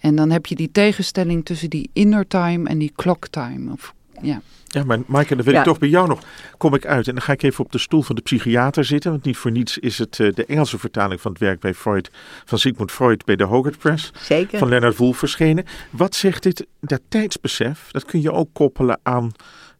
en 0.00 0.16
dan 0.16 0.30
heb 0.30 0.46
je 0.46 0.54
die 0.54 0.70
tegenstelling 0.72 1.44
tussen 1.44 1.70
die 1.70 1.90
inner 1.92 2.26
time 2.26 2.68
en 2.68 2.78
die 2.78 2.92
clock 2.96 3.26
time. 3.28 3.72
Of, 3.72 3.94
ja. 4.22 4.40
Ja, 4.66 4.84
maar 4.84 4.98
Maaike, 5.06 5.34
dan 5.36 5.44
wil 5.44 5.52
Ja. 5.54 5.58
ik 5.58 5.64
toch 5.64 5.78
bij 5.78 5.88
jou 5.88 6.08
nog. 6.08 6.20
Kom 6.56 6.74
ik 6.74 6.86
uit 6.86 7.08
en 7.08 7.14
dan 7.14 7.22
ga 7.22 7.32
ik 7.32 7.42
even 7.42 7.64
op 7.64 7.72
de 7.72 7.78
stoel 7.78 8.02
van 8.02 8.16
de 8.16 8.22
psychiater 8.22 8.84
zitten. 8.84 9.10
Want 9.10 9.24
niet 9.24 9.36
voor 9.36 9.50
niets 9.50 9.78
is 9.78 9.98
het 9.98 10.20
eh, 10.20 10.32
de 10.34 10.44
Engelse 10.46 10.78
vertaling 10.78 11.20
van 11.20 11.30
het 11.32 11.40
werk 11.40 11.60
bij 11.60 11.74
Freud, 11.74 12.10
van 12.44 12.58
Sigmund 12.58 12.90
Freud 12.92 13.24
bij 13.24 13.36
de 13.36 13.44
Hogarth 13.44 13.78
Press 13.78 14.12
Zeker. 14.20 14.58
van 14.58 14.68
Leonard 14.68 14.96
Woolf 14.96 15.18
verschenen. 15.18 15.64
Wat 15.90 16.14
zegt 16.14 16.42
dit? 16.42 16.66
Dat 16.80 17.00
tijdsbesef, 17.08 17.88
dat 17.90 18.04
kun 18.04 18.20
je 18.22 18.32
ook 18.32 18.48
koppelen 18.52 19.00
aan 19.02 19.32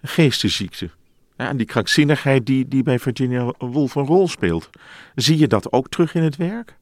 geestesziekte. 0.03 0.91
Ja, 1.37 1.49
aan 1.49 1.57
die 1.57 1.67
krankzinnigheid 1.67 2.47
die, 2.47 2.69
die 2.69 2.83
bij 2.83 2.99
Virginia 2.99 3.53
Woolf 3.59 3.95
een 3.95 4.07
rol 4.07 4.29
speelt. 4.29 4.71
Zie 5.15 5.39
je 5.39 5.47
dat 5.47 5.73
ook 5.73 5.89
terug 5.89 6.15
in 6.15 6.23
het 6.23 6.37
werk? 6.37 6.77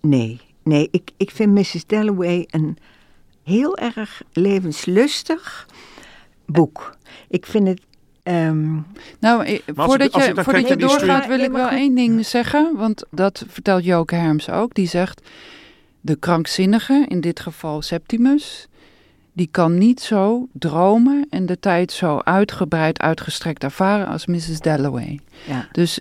Nee, 0.00 0.40
nee 0.64 0.88
ik, 0.90 1.10
ik 1.16 1.30
vind 1.30 1.52
Mrs. 1.52 1.86
Dalloway 1.86 2.46
een 2.50 2.76
heel 3.42 3.76
erg 3.78 4.22
levenslustig 4.32 5.66
boek. 6.46 6.96
Ik 7.28 7.46
vind 7.46 7.68
het... 7.68 7.80
ehm, 8.22 8.72
Nou, 9.20 9.44
eh, 9.44 9.58
voordat 9.66 10.06
ik- 10.16 10.22
je, 10.22 10.42
voordat 10.42 10.68
je 10.68 10.76
doorgaat 10.76 11.26
wil 11.26 11.38
ik 11.40 11.50
wel 11.50 11.68
goed. 11.68 11.76
één 11.78 11.94
ding 11.94 12.26
zeggen. 12.26 12.76
Want 12.76 13.04
dat 13.10 13.44
vertelt 13.48 13.84
Joke 13.84 14.14
Herms 14.14 14.50
ook. 14.50 14.74
Die 14.74 14.88
zegt, 14.88 15.20
de 16.00 16.16
krankzinnige, 16.16 17.04
in 17.08 17.20
dit 17.20 17.40
geval 17.40 17.82
Septimus... 17.82 18.66
die 19.32 19.48
kan 19.50 19.78
niet 19.78 20.00
zo 20.00 20.48
dromen 20.52 21.26
en 21.30 21.46
de 21.46 21.58
tijd 21.60 21.92
zo 21.92 22.18
uitgebreid, 22.18 22.98
uitgestrekt 23.00 23.62
ervaren 23.64 24.06
als 24.06 24.26
Mrs. 24.26 24.60
Dalloway. 24.60 25.20
ja. 25.46 25.68
Dus 25.72 25.98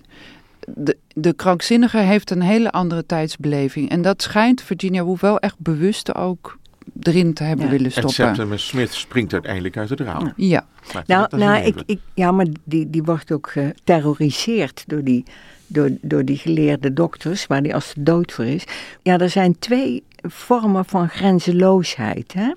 de, 0.75 0.97
de 1.13 1.33
krankzinnige 1.33 1.97
heeft 1.97 2.29
een 2.29 2.41
hele 2.41 2.71
andere 2.71 3.05
tijdsbeleving. 3.05 3.89
En 3.89 4.01
dat 4.01 4.21
schijnt 4.21 4.61
Virginia 4.61 5.03
Woolf 5.03 5.21
wel 5.21 5.39
echt 5.39 5.59
bewust 5.59 6.15
ook 6.15 6.57
erin 7.01 7.33
te 7.33 7.43
hebben 7.43 7.65
Ja. 7.65 7.71
willen 7.71 7.85
En 7.85 7.91
stoppen. 7.91 8.13
Septimus 8.13 8.67
Smith 8.67 8.93
springt 8.93 9.33
uiteindelijk 9.33 9.77
uit 9.77 9.89
het 9.89 9.99
raam. 9.99 10.33
Ja, 10.35 10.65
Nou, 11.05 11.37
nou 11.37 11.63
ik, 11.65 11.83
ik, 11.85 11.99
ja, 12.13 12.31
maar 12.31 12.45
die, 12.63 12.89
die 12.89 13.03
wordt 13.03 13.31
ook 13.31 13.49
geterroriseerd 13.49 14.83
door 14.87 15.03
die, 15.03 15.23
door, 15.67 15.89
door 16.01 16.25
die 16.25 16.37
geleerde 16.37 16.93
dokters, 16.93 17.47
waar 17.47 17.63
die 17.63 17.73
als 17.73 17.93
de 17.93 18.03
dood 18.03 18.31
voor 18.31 18.45
is. 18.45 18.63
Ja, 19.01 19.17
er 19.17 19.29
zijn 19.29 19.59
twee 19.59 20.03
vormen 20.21 20.85
van 20.85 21.09
grenzeloosheid. 21.09 22.33
Hè? 22.33 22.51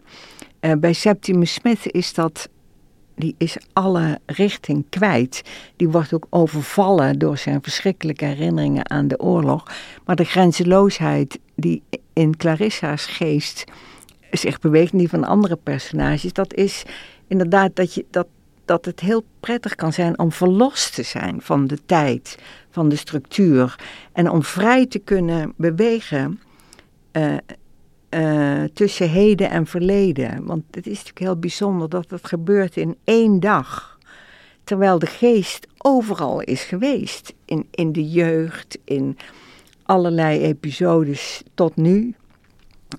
Eh, 0.61 0.73
bij 0.79 0.93
Septimus 0.93 1.53
Smith 1.53 1.87
is 1.87 2.15
dat, 2.15 2.49
die 3.17 3.35
is 3.39 3.57
alle 3.73 4.19
richting 4.27 4.85
kwijt. 4.89 5.43
Die 5.77 5.89
wordt 5.89 6.15
ook 6.15 6.27
overvallen 6.31 7.19
door 7.19 7.39
zijn 7.39 7.63
verschrikkelijke 7.63 8.25
herinneringen 8.25 8.91
aan 8.91 9.09
de 9.09 9.21
oorlog. 9.21 9.71
Maar 10.05 10.17
de 10.17 10.25
grenzeloosheid 10.25 11.39
die 11.55 11.83
in 12.13 12.37
Clarissa's 12.37 13.07
geest 13.07 13.65
zich 14.31 14.59
beweegt, 14.59 14.93
en 14.93 14.99
die 14.99 15.09
van 15.09 15.25
andere 15.25 15.57
personages, 15.57 16.33
dat 16.33 16.55
is 16.55 16.85
inderdaad 17.27 17.77
dat, 17.77 17.95
je, 17.95 18.05
dat, 18.11 18.27
dat 18.65 18.85
het 18.85 19.01
heel 19.01 19.25
prettig 19.41 19.75
kan 19.75 19.93
zijn 19.93 20.19
om 20.19 20.33
verlost 20.33 20.95
te 20.95 21.03
zijn 21.03 21.41
van 21.41 21.67
de 21.67 21.79
tijd, 21.87 22.39
van 22.71 22.89
de 22.89 22.97
structuur. 22.97 23.79
En 24.13 24.31
om 24.31 24.43
vrij 24.43 24.87
te 24.87 24.99
kunnen 24.99 25.53
bewegen 25.57 26.41
eh, 27.13 27.35
eh, 28.09 28.63
tussen 28.73 29.11
heden 29.11 29.51
en 29.51 29.67
verleden. 29.67 30.45
Want 30.45 30.63
het 30.71 30.87
is 30.87 30.97
natuurlijk 30.97 31.19
heel 31.19 31.39
bijzonder 31.39 31.89
dat 31.89 32.11
het 32.11 32.27
gebeurt 32.27 32.77
in 32.77 32.97
één 33.05 33.41
dag. 33.41 33.99
Terwijl 34.65 34.99
de 34.99 35.07
geest 35.07 35.67
overal 35.79 36.41
is 36.41 36.63
geweest. 36.63 37.35
In, 37.45 37.67
in 37.71 37.93
de 37.93 38.11
jeugd, 38.11 38.79
in 38.85 39.19
allerlei 39.83 40.41
episodes 40.41 41.43
tot 41.55 41.77
nu. 41.77 42.15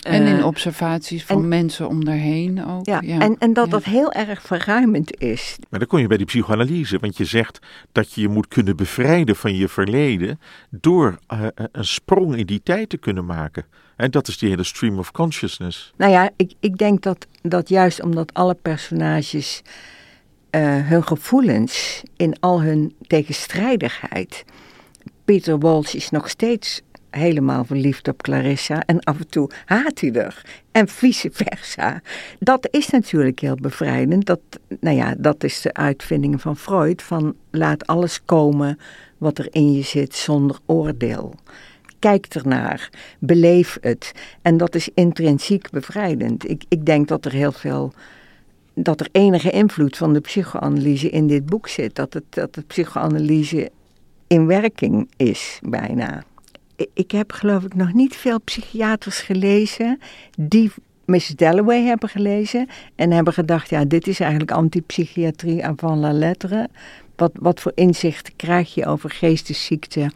En 0.04 0.26
in 0.26 0.38
Eh, 0.38 0.46
observaties 0.46 1.24
van 1.26 1.42
en- 1.42 1.48
mensen 1.48 1.88
om 1.88 2.06
daarheen 2.06 2.66
ook. 2.66 2.86
ja, 2.86 3.00
Ja, 3.04 3.20
En, 3.20 3.36
en 3.40 3.54
dat 3.54 3.66
ja. 3.66 3.72
dat 3.72 3.84
heel 3.84 4.12
erg 4.12 4.42
verruimend 4.42 5.20
is. 5.22 5.56
Maar 5.70 5.80
dan 5.80 5.88
kom 5.88 6.00
je 6.00 6.08
bij 6.08 6.18
die 6.18 6.26
psychoanalyse, 6.26 6.98
want 7.00 7.18
je 7.18 7.26
zegt 7.26 7.60
dat 7.92 8.14
je 8.14 8.22
je 8.22 8.28
moet 8.30 8.48
kunnen 8.48 8.76
bevrijden 8.76 9.36
van 9.36 9.56
je 9.56 9.68
verleden 9.68 10.40
door 10.70 11.20
eh, 11.28 11.44
eh, 11.44 11.50
een 11.72 11.86
sprong 11.86 12.36
in 12.36 12.46
die 12.46 12.62
tijd 12.64 12.90
te 12.90 12.98
kunnen 12.98 13.26
maken. 13.26 13.66
En 13.96 14.12
dat 14.12 14.28
is 14.28 14.38
die 14.38 14.50
hele 14.50 14.64
stream 14.64 14.98
of 15.00 15.12
consciousness. 15.12 15.94
Nou 15.98 16.12
ja, 16.12 16.30
ik, 16.36 16.54
ik 16.60 16.78
denk 16.78 17.02
dat, 17.02 17.28
dat 17.42 17.70
juist 17.70 18.02
omdat 18.04 18.34
alle 18.34 18.54
personages 18.62 19.62
eh, 20.50 20.62
hun 20.88 21.04
gevoelens 21.04 22.04
in 22.18 22.36
al 22.40 22.62
hun 22.62 22.94
tegenstrijdigheid. 23.08 24.46
Peter 25.26 25.60
Walsh 25.60 25.94
is 25.94 26.10
nog 26.10 26.30
steeds 26.30 26.82
helemaal 27.18 27.66
verliefd 27.66 28.08
op 28.08 28.22
Clarissa 28.22 28.84
en 28.86 29.00
af 29.00 29.20
en 29.20 29.30
toe 29.30 29.50
haat 29.66 30.00
hij 30.00 30.12
er. 30.12 30.42
En 30.72 30.88
vice 30.88 31.30
versa. 31.32 32.02
Dat 32.40 32.68
is 32.72 32.90
natuurlijk 32.90 33.40
heel 33.40 33.56
bevrijdend. 33.56 34.26
Dat, 34.26 34.40
nou 34.80 34.96
ja, 34.96 35.16
dat 35.18 35.44
is 35.44 35.62
de 35.62 35.74
uitvinding 35.74 36.42
van 36.42 36.58
Freud: 36.58 37.02
van 37.02 37.36
laat 37.52 37.88
alles 37.88 38.26
komen 38.26 38.80
wat 39.18 39.38
er 39.38 39.48
in 39.52 39.74
je 39.74 39.82
zit 39.82 40.16
zonder 40.16 40.58
oordeel. 40.66 41.36
Kijk 42.00 42.26
ernaar, 42.26 42.90
beleef 43.20 43.78
het. 43.82 44.12
En 44.42 44.58
dat 44.58 44.76
is 44.76 44.90
intrinsiek 44.94 45.70
bevrijdend. 45.70 46.50
Ik, 46.50 46.64
ik 46.68 46.86
denk 46.86 47.08
dat 47.08 47.26
er 47.26 47.32
heel 47.32 47.52
veel 47.52 47.94
dat 48.80 49.00
er 49.00 49.08
enige 49.12 49.50
invloed 49.50 49.98
van 49.98 50.14
de 50.14 50.20
psychoanalyse 50.20 51.10
in 51.10 51.28
dit 51.28 51.46
boek 51.46 51.68
zit. 51.68 51.96
Dat, 51.96 52.14
het, 52.14 52.24
dat 52.30 52.54
de 52.54 52.62
psychoanalyse 52.62 53.72
in 54.28 54.46
werking 54.46 55.10
is, 55.16 55.60
bijna. 55.64 56.24
Ik 56.94 57.12
heb 57.12 57.32
geloof 57.32 57.64
ik 57.64 57.76
nog 57.76 57.94
niet 57.94 58.16
veel 58.16 58.42
psychiaters 58.42 59.20
gelezen 59.20 60.00
die 60.38 60.72
Mrs. 61.06 61.28
Dalloway 61.28 61.84
hebben 61.84 62.10
gelezen 62.10 62.68
en 62.96 63.12
hebben 63.12 63.34
gedacht, 63.34 63.70
ja, 63.70 63.86
dit 63.86 64.08
is 64.08 64.20
eigenlijk 64.20 64.52
antipsychiatrie 64.52 65.66
avant 65.66 66.00
la 66.00 66.12
lettre. 66.12 66.70
Wat, 67.16 67.32
wat 67.34 67.60
voor 67.60 67.72
inzichten 67.76 68.36
krijg 68.36 68.74
je 68.74 68.86
over 68.86 69.10
geestesziekten 69.10 70.12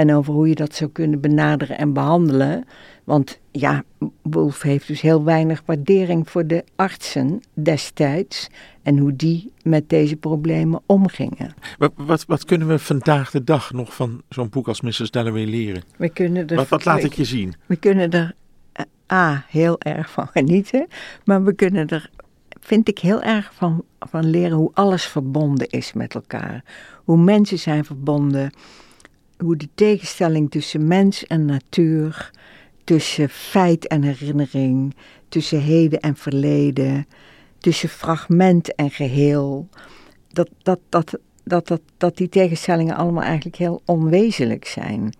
en 0.00 0.14
over 0.14 0.32
hoe 0.32 0.48
je 0.48 0.54
dat 0.54 0.74
zou 0.74 0.90
kunnen 0.90 1.20
benaderen 1.20 1.78
en 1.78 1.92
behandelen. 1.92 2.64
Want 3.04 3.38
ja, 3.50 3.82
Wolf 4.22 4.62
heeft 4.62 4.86
dus 4.86 5.00
heel 5.00 5.24
weinig 5.24 5.62
waardering 5.66 6.30
voor 6.30 6.46
de 6.46 6.64
artsen 6.76 7.40
destijds 7.54 8.48
en 8.82 8.98
hoe 8.98 9.16
die 9.16 9.52
met 9.62 9.88
deze 9.88 10.16
problemen 10.16 10.80
omgingen. 10.86 11.54
Wat, 11.78 11.92
wat, 11.96 12.24
wat 12.26 12.44
kunnen 12.44 12.68
we 12.68 12.78
vandaag 12.78 13.30
de 13.30 13.44
dag 13.44 13.72
nog 13.72 13.94
van 13.94 14.22
zo'n 14.28 14.48
boek 14.48 14.68
als 14.68 14.80
Mrs. 14.80 15.10
Dalloway 15.10 15.44
leren? 15.44 15.82
We 15.96 16.08
kunnen 16.08 16.46
er, 16.46 16.56
wat, 16.56 16.68
wat 16.68 16.84
laat 16.84 17.04
ik 17.04 17.12
je 17.12 17.24
zien? 17.24 17.54
We 17.66 17.76
kunnen 17.76 18.10
er 18.10 18.34
eh, 18.72 18.84
A, 19.12 19.44
heel 19.48 19.80
erg 19.80 20.10
van 20.10 20.26
genieten, 20.26 20.86
maar 21.24 21.44
we 21.44 21.54
kunnen 21.54 21.88
er, 21.88 22.10
vind 22.60 22.88
ik, 22.88 22.98
heel 22.98 23.22
erg 23.22 23.50
van, 23.54 23.84
van 23.98 24.30
leren 24.30 24.56
hoe 24.56 24.70
alles 24.74 25.04
verbonden 25.04 25.68
is 25.68 25.92
met 25.92 26.14
elkaar. 26.14 26.64
Hoe 27.04 27.18
mensen 27.18 27.58
zijn 27.58 27.84
verbonden, 27.84 28.52
hoe 29.40 29.56
de 29.56 29.68
tegenstelling 29.74 30.50
tussen 30.50 30.86
mens 30.86 31.26
en 31.26 31.44
natuur 31.44 32.30
tussen 32.84 33.28
feit 33.28 33.86
en 33.86 34.02
herinnering, 34.02 34.94
tussen 35.28 35.60
heden 35.60 36.00
en 36.00 36.16
verleden, 36.16 37.06
tussen 37.58 37.88
fragment 37.88 38.74
en 38.74 38.90
geheel. 38.90 39.68
Dat, 40.28 40.48
dat, 40.62 40.78
dat, 40.88 41.18
dat, 41.44 41.66
dat, 41.66 41.80
dat 41.96 42.16
die 42.16 42.28
tegenstellingen 42.28 42.96
allemaal 42.96 43.22
eigenlijk 43.22 43.56
heel 43.56 43.82
onwezenlijk 43.84 44.64
zijn. 44.64 45.14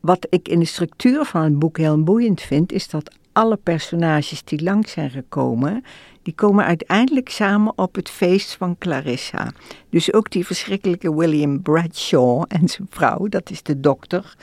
Wat 0.00 0.26
ik 0.30 0.48
in 0.48 0.58
de 0.58 0.64
structuur 0.64 1.24
van 1.24 1.42
het 1.42 1.58
boek 1.58 1.78
heel 1.78 2.02
boeiend 2.02 2.40
vind, 2.40 2.72
is 2.72 2.88
dat 2.88 3.14
alle 3.32 3.56
personages 3.56 4.44
die 4.44 4.62
langs 4.62 4.92
zijn 4.92 5.10
gekomen, 5.10 5.84
die 6.24 6.34
komen 6.34 6.64
uiteindelijk 6.64 7.28
samen 7.28 7.72
op 7.78 7.94
het 7.94 8.10
feest 8.10 8.54
van 8.54 8.78
Clarissa. 8.78 9.52
Dus 9.90 10.12
ook 10.12 10.30
die 10.30 10.46
verschrikkelijke 10.46 11.14
William 11.14 11.62
Bradshaw 11.62 12.44
en 12.48 12.68
zijn 12.68 12.86
vrouw, 12.90 13.26
dat 13.28 13.50
is 13.50 13.62
de 13.62 13.80
dokter, 13.80 14.34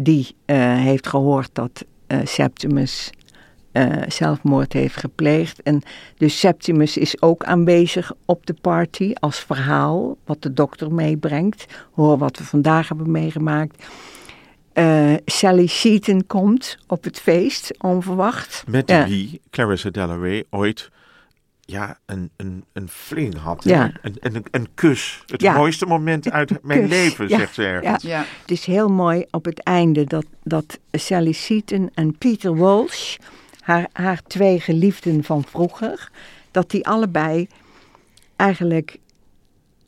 die 0.00 0.26
uh, 0.46 0.56
heeft 0.76 1.06
gehoord 1.06 1.50
dat 1.52 1.84
uh, 2.08 2.18
Septimus 2.24 3.10
uh, 3.72 4.02
zelfmoord 4.08 4.72
heeft 4.72 4.96
gepleegd. 4.96 5.62
En 5.62 5.82
dus 6.16 6.38
Septimus 6.38 6.96
is 6.96 7.22
ook 7.22 7.44
aanwezig 7.44 8.12
op 8.24 8.46
de 8.46 8.54
party 8.60 9.12
als 9.14 9.38
verhaal, 9.38 10.16
wat 10.24 10.42
de 10.42 10.52
dokter 10.52 10.92
meebrengt. 10.92 11.66
Hoor 11.92 12.18
wat 12.18 12.38
we 12.38 12.44
vandaag 12.44 12.88
hebben 12.88 13.10
meegemaakt. 13.10 13.86
Uh, 14.74 15.14
Sally 15.24 15.66
Seaton 15.66 16.26
komt 16.26 16.78
op 16.86 17.04
het 17.04 17.20
feest, 17.20 17.70
onverwacht. 17.78 18.64
Met 18.66 18.88
ja. 18.90 19.06
wie 19.06 19.40
Clarissa 19.50 19.90
Dalloway 19.90 20.44
ooit 20.50 20.90
ja, 21.70 21.98
een, 22.06 22.30
een, 22.36 22.64
een 22.72 22.88
fling 22.88 23.36
had. 23.36 23.64
Ja. 23.64 23.92
Een, 24.02 24.16
een, 24.20 24.44
een 24.50 24.68
kus. 24.74 25.22
Het 25.26 25.40
ja. 25.40 25.56
mooiste 25.56 25.86
moment 25.86 26.30
uit 26.30 26.62
mijn 26.62 26.80
kus. 26.80 26.88
leven, 26.88 27.28
ja. 27.28 27.38
zegt 27.38 27.54
ze 27.54 27.64
ergens. 27.64 28.02
Ja. 28.02 28.24
Het 28.40 28.50
is 28.50 28.64
heel 28.64 28.88
mooi 28.88 29.24
op 29.30 29.44
het 29.44 29.62
einde 29.62 30.04
dat, 30.04 30.26
dat 30.42 30.78
Sally 30.92 31.32
Seaton 31.32 31.90
en 31.94 32.18
Peter 32.18 32.56
Walsh, 32.56 33.16
haar, 33.60 33.88
haar 33.92 34.22
twee 34.22 34.60
geliefden 34.60 35.24
van 35.24 35.44
vroeger, 35.44 36.10
dat 36.50 36.70
die 36.70 36.86
allebei 36.86 37.48
eigenlijk 38.36 38.98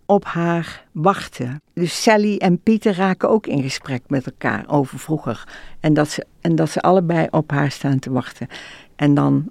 op 0.07 0.25
haar 0.25 0.85
wachten. 0.93 1.63
Dus 1.73 2.03
Sally 2.03 2.37
en 2.37 2.59
Pieter 2.59 2.95
raken 2.95 3.29
ook 3.29 3.47
in 3.47 3.63
gesprek 3.63 4.03
met 4.07 4.27
elkaar 4.27 4.65
over 4.69 4.99
vroeger. 4.99 5.45
En 5.81 5.95
dat 5.95 6.09
ze, 6.09 6.27
en 6.41 6.55
dat 6.55 6.71
ze 6.71 6.81
allebei 6.81 7.27
op 7.31 7.51
haar 7.51 7.71
staan 7.71 7.99
te 7.99 8.11
wachten. 8.11 8.49
En 8.97 9.15
dan 9.15 9.51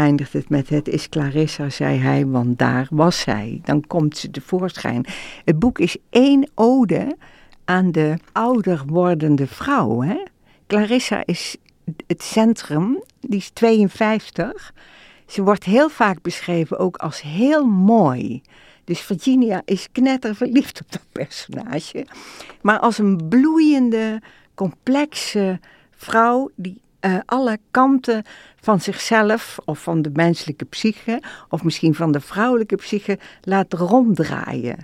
eindigt 0.00 0.32
het 0.32 0.48
met 0.48 0.68
het 0.68 0.88
is 0.88 1.08
Clarissa, 1.08 1.70
zei 1.70 1.98
hij, 1.98 2.26
want 2.26 2.58
daar 2.58 2.86
was 2.90 3.20
zij. 3.20 3.60
Dan 3.64 3.86
komt 3.86 4.16
ze 4.16 4.30
tevoorschijn. 4.30 5.04
Het 5.44 5.58
boek 5.58 5.78
is 5.78 5.96
één 6.10 6.50
ode 6.54 7.16
aan 7.64 7.92
de 7.92 8.18
ouder 8.32 8.82
wordende 8.86 9.46
vrouw. 9.46 10.02
Hè? 10.02 10.24
Clarissa 10.66 11.22
is 11.24 11.56
het 12.06 12.22
centrum, 12.22 13.02
die 13.20 13.38
is 13.38 13.50
52. 13.50 14.72
Ze 15.26 15.42
wordt 15.42 15.64
heel 15.64 15.88
vaak 15.88 16.22
beschreven 16.22 16.78
ook 16.78 16.96
als 16.96 17.22
heel 17.22 17.66
mooi. 17.66 18.42
Dus 18.84 19.00
Virginia 19.00 19.62
is 19.64 19.88
knetterverliefd 19.92 20.80
op 20.80 20.92
dat 20.92 21.06
personage. 21.12 22.06
Maar 22.60 22.78
als 22.78 22.98
een 22.98 23.28
bloeiende, 23.28 24.22
complexe 24.54 25.60
vrouw 25.90 26.50
die 26.56 26.80
uh, 27.00 27.18
alle 27.26 27.58
kanten 27.70 28.24
van 28.60 28.80
zichzelf 28.80 29.58
of 29.64 29.82
van 29.82 30.02
de 30.02 30.10
menselijke 30.12 30.64
psyche 30.64 31.22
of 31.48 31.62
misschien 31.62 31.94
van 31.94 32.12
de 32.12 32.20
vrouwelijke 32.20 32.76
psyche 32.76 33.18
laat 33.42 33.72
ronddraaien. 33.72 34.76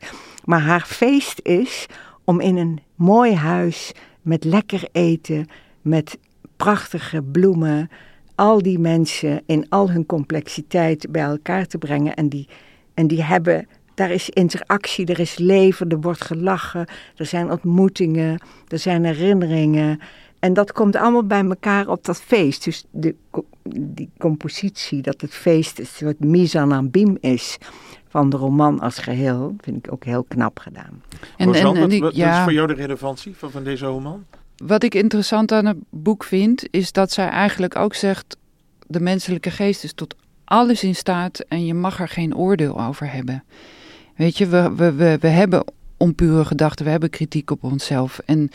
Maar 0.45 0.61
haar 0.61 0.85
feest 0.87 1.41
is 1.43 1.87
om 2.25 2.41
in 2.41 2.57
een 2.57 2.81
mooi 2.95 3.35
huis 3.35 3.93
met 4.23 4.45
lekker 4.45 4.89
eten, 4.93 5.47
met 5.83 6.19
prachtige 6.57 7.23
bloemen, 7.23 7.91
al 8.35 8.63
die 8.63 8.79
mensen 8.79 9.43
in 9.47 9.67
al 9.69 9.91
hun 9.91 10.07
complexiteit 10.07 11.07
bij 11.11 11.23
elkaar 11.23 11.67
te 11.67 11.79
brengen 11.79 12.15
en 12.15 12.29
die, 12.29 12.49
en 12.95 13.07
die 13.07 13.23
hebben 13.23 13.67
daar 13.97 14.11
is 14.11 14.31
interactie, 14.31 15.07
er 15.07 15.19
is 15.19 15.39
leven, 15.39 15.89
er 15.89 16.01
wordt 16.01 16.25
gelachen, 16.25 16.87
er 17.17 17.27
zijn 17.27 17.51
ontmoetingen, 17.51 18.41
er 18.69 18.79
zijn 18.79 19.05
herinneringen. 19.05 20.01
En 20.47 20.53
dat 20.53 20.73
komt 20.73 20.97
allemaal 20.97 21.25
bij 21.25 21.45
elkaar 21.45 21.89
op 21.89 22.05
dat 22.05 22.23
feest. 22.23 22.65
Dus 22.65 22.85
de, 22.91 23.15
die 23.79 24.11
compositie, 24.19 25.03
dat 25.03 25.21
het 25.21 25.35
feest 25.35 25.79
een 25.79 25.87
soort 25.87 26.21
mise 26.21 26.59
en 26.59 26.85
abîme 26.85 27.21
is 27.21 27.59
van 28.09 28.31
de 28.31 28.37
roman 28.37 28.81
als 28.81 28.99
geheel, 28.99 29.57
vind 29.61 29.87
ik 29.87 29.93
ook 29.93 30.05
heel 30.05 30.25
knap 30.29 30.59
gedaan. 30.59 31.03
En, 31.37 31.55
en, 31.55 31.77
en, 31.77 32.01
wat, 32.01 32.17
ja, 32.17 32.37
is 32.39 32.43
voor 32.43 32.53
jou 32.53 32.67
de 32.67 32.75
relevantie 32.75 33.37
van, 33.37 33.51
van 33.51 33.65
deze 33.65 33.87
roman? 33.87 34.25
Wat 34.57 34.83
ik 34.83 34.95
interessant 34.95 35.53
aan 35.53 35.67
het 35.67 35.79
boek 35.91 36.25
vind, 36.25 36.67
is 36.71 36.93
dat 36.93 37.13
zij 37.13 37.29
eigenlijk 37.29 37.77
ook 37.77 37.95
zegt: 37.95 38.37
de 38.87 39.01
menselijke 39.01 39.51
geest 39.51 39.85
is 39.85 39.93
tot 39.93 40.15
alles 40.45 40.83
in 40.83 40.95
staat 40.95 41.39
en 41.39 41.67
je 41.67 41.75
mag 41.75 42.01
er 42.01 42.09
geen 42.09 42.37
oordeel 42.37 42.81
over 42.81 43.13
hebben. 43.13 43.45
Weet 44.17 44.39
je, 44.39 44.47
we, 44.47 44.75
we, 44.75 44.93
we, 44.93 45.19
we 45.21 45.29
hebben 45.29 45.65
onpure 45.97 46.45
gedachten, 46.45 46.85
we 46.85 46.91
hebben 46.91 47.11
kritiek 47.11 47.51
op 47.51 47.65
onszelf. 47.65 48.21
En 48.25 48.51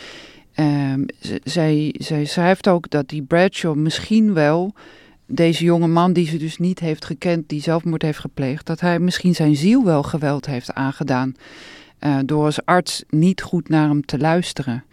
um, 0.55 1.05
zij, 1.43 1.95
zij 1.97 2.25
schrijft 2.25 2.67
ook 2.67 2.89
dat 2.89 3.09
die 3.09 3.21
Bradshaw 3.21 3.75
misschien 3.75 4.33
wel, 4.33 4.73
deze 5.25 5.63
jonge 5.63 5.87
man 5.87 6.13
die 6.13 6.27
ze 6.27 6.37
dus 6.37 6.57
niet 6.57 6.79
heeft 6.79 7.05
gekend, 7.05 7.49
die 7.49 7.61
zelfmoord 7.61 8.01
heeft 8.01 8.19
gepleegd, 8.19 8.65
dat 8.65 8.79
hij 8.79 8.99
misschien 8.99 9.35
zijn 9.35 9.55
ziel 9.55 9.83
wel 9.83 10.03
geweld 10.03 10.45
heeft 10.45 10.73
aangedaan. 10.73 11.35
Uh, 11.99 12.17
door 12.25 12.45
als 12.45 12.65
arts 12.65 13.03
niet 13.09 13.41
goed 13.41 13.69
naar 13.69 13.87
hem 13.87 14.05
te 14.05 14.17
luisteren. 14.17 14.83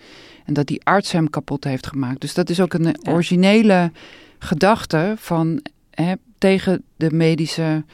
En 0.44 0.54
dat 0.54 0.66
die 0.66 0.84
arts 0.84 1.12
hem 1.12 1.30
kapot 1.30 1.64
heeft 1.64 1.86
gemaakt. 1.86 2.20
Dus 2.20 2.34
dat 2.34 2.50
is 2.50 2.60
ook 2.60 2.72
een 2.72 3.08
originele 3.08 3.92
gedachte 4.38 5.14
van 5.16 5.62
hè, 5.90 6.12
tegen 6.38 6.82
de 6.96 7.12
medische 7.12 7.84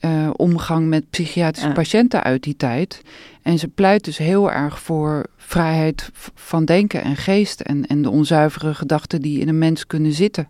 uh, 0.00 0.30
omgang 0.36 0.88
met 0.88 1.10
psychiatrische 1.10 1.72
patiënten 1.72 2.22
uit 2.22 2.42
die 2.42 2.56
tijd. 2.56 3.02
En 3.42 3.58
ze 3.58 3.68
pleit 3.68 4.04
dus 4.04 4.18
heel 4.18 4.52
erg 4.52 4.80
voor 4.80 5.26
vrijheid 5.36 6.10
van 6.34 6.64
denken 6.64 7.02
en 7.02 7.16
geest 7.16 7.60
en, 7.60 7.86
en 7.86 8.02
de 8.02 8.10
onzuivere 8.10 8.74
gedachten 8.74 9.22
die 9.22 9.40
in 9.40 9.48
een 9.48 9.58
mens 9.58 9.86
kunnen 9.86 10.12
zitten. 10.12 10.48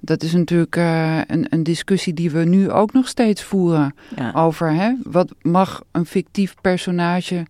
Dat 0.00 0.22
is 0.22 0.32
natuurlijk 0.32 0.76
uh, 0.76 1.20
een, 1.26 1.46
een, 1.48 1.62
discussie 1.62 2.14
die 2.14 2.30
we 2.30 2.44
nu 2.44 2.70
ook 2.70 2.92
nog 2.92 3.08
steeds 3.08 3.42
voeren 3.42 3.94
over 4.34 4.72
hè, 4.72 4.92
wat 5.02 5.34
mag 5.42 5.82
een 5.90 6.06
fictief 6.06 6.54
personage 6.60 7.46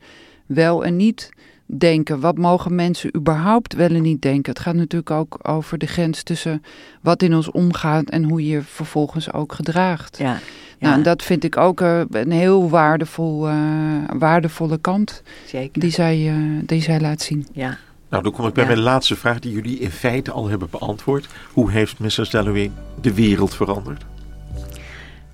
wel 0.46 0.84
en 0.84 0.96
niet 0.96 1.30
denken? 1.78 2.20
Wat 2.20 2.38
mogen 2.38 2.74
mensen 2.74 3.16
überhaupt 3.16 3.74
wel 3.74 3.88
en 3.88 4.02
niet 4.02 4.22
denken? 4.22 4.52
Het 4.52 4.60
gaat 4.62 4.74
natuurlijk 4.74 5.10
ook 5.10 5.38
over 5.42 5.78
de 5.78 5.86
grens 5.86 6.22
tussen 6.22 6.62
wat 7.00 7.22
in 7.22 7.34
ons 7.34 7.50
omgaat 7.50 8.04
en 8.08 8.22
hoe 8.24 8.46
je 8.46 8.62
vervolgens 8.62 9.32
ook 9.32 9.52
gedraagt. 9.52 10.18
Ja. 10.18 10.38
Nou, 10.78 10.94
en 10.94 11.02
dat 11.02 11.22
vind 11.22 11.44
ik 11.44 11.56
ook 11.56 11.80
uh, 11.80 12.00
een 12.10 12.30
heel 12.32 12.70
waardevol, 12.70 13.48
uh, 13.48 13.54
waardevolle 14.18 14.78
kant 14.78 15.22
Zeker. 15.46 15.80
Die, 15.80 15.90
zij, 15.90 16.18
uh, 16.18 16.58
die 16.66 16.82
zij 16.82 17.00
laat 17.00 17.20
zien. 17.22 17.46
Ja, 17.52 17.78
Nou, 18.08 18.22
dan 18.22 18.32
kom 18.32 18.46
ik 18.46 18.54
bij 18.54 18.62
Ja. 18.64 18.70
mijn 18.70 18.82
laatste 18.82 19.16
vraag 19.16 19.38
die 19.38 19.52
jullie 19.52 19.78
in 19.78 19.90
feite 19.90 20.30
al 20.30 20.48
hebben 20.48 20.68
beantwoord. 20.70 21.26
Hoe 21.52 21.70
heeft 21.70 21.98
Mrs. 21.98 22.30
Dalloway 22.30 22.70
de 23.00 23.14
wereld 23.14 23.54
veranderd? 23.54 24.04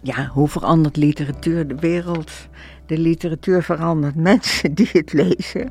Ja, 0.00 0.26
hoe 0.26 0.48
verandert 0.48 0.96
literatuur 0.96 1.68
de 1.68 1.74
wereld? 1.74 2.30
De 2.86 2.98
literatuur 2.98 3.62
verandert 3.62 4.14
mensen 4.32 4.74
die 4.74 4.88
het 4.92 5.12
lezen. 5.12 5.70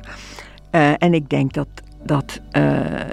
Eh, 0.70 0.92
en 0.98 1.14
ik 1.14 1.30
denk 1.30 1.52
dat 1.52 1.68
dat, 2.04 2.40
eh, 2.50 3.10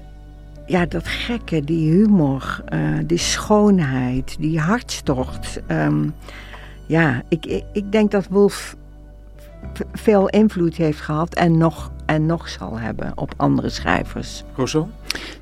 ja, 0.66 0.86
dat 0.86 1.08
gekke, 1.08 1.64
die 1.64 1.92
humor, 1.92 2.62
eh, 2.66 2.80
die 3.06 3.18
schoonheid, 3.18 4.36
die 4.40 4.60
hartstocht. 4.60 5.62
ehm, 5.68 6.10
ja, 6.86 7.22
ik, 7.30 7.46
ik, 7.46 7.64
ik 7.74 7.92
denk 7.92 8.12
dat 8.12 8.28
Wolf 8.28 8.76
veel 9.94 10.28
invloed 10.30 10.76
heeft 10.76 11.02
gehad 11.02 11.36
en 11.36 11.58
nog, 11.58 11.92
en 12.06 12.26
nog 12.26 12.50
zal 12.50 12.80
hebben 12.80 13.12
op 13.16 13.34
andere 13.38 13.70
schrijvers. 13.70 14.44
Rousseau? 14.56 14.88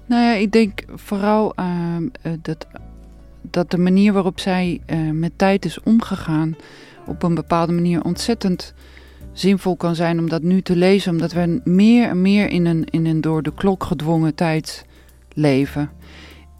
Nou 0.05 0.21
ja, 0.23 0.33
ik 0.33 0.51
denk 0.51 0.83
vooral 0.95 1.53
ehm, 1.55 2.07
eh, 2.21 2.31
dat, 2.41 2.67
dat 3.41 3.71
de 3.71 3.77
manier 3.77 4.13
waarop 4.13 4.39
zij 4.39 4.81
eh, 4.85 4.97
met 5.09 5.31
tijd 5.35 5.65
is 5.65 5.79
omgegaan 5.83 6.55
op 7.05 7.23
een 7.23 7.35
bepaalde 7.35 7.73
manier 7.73 8.03
ontzettend 8.03 8.73
zinvol 9.33 9.75
kan 9.75 9.95
zijn 9.95 10.19
om 10.19 10.29
dat 10.29 10.41
nu 10.41 10.61
te 10.61 10.75
lezen. 10.75 11.11
Omdat 11.11 11.31
we 11.31 11.61
meer 11.63 12.07
en 12.07 12.21
meer 12.21 12.49
in 12.49 12.65
een, 12.65 12.85
in 12.89 13.05
een 13.05 13.21
door 13.21 13.43
de 13.43 13.53
klok 13.53 13.83
gedwongen 13.83 14.35
tijd 14.35 14.85
leven. 15.33 15.89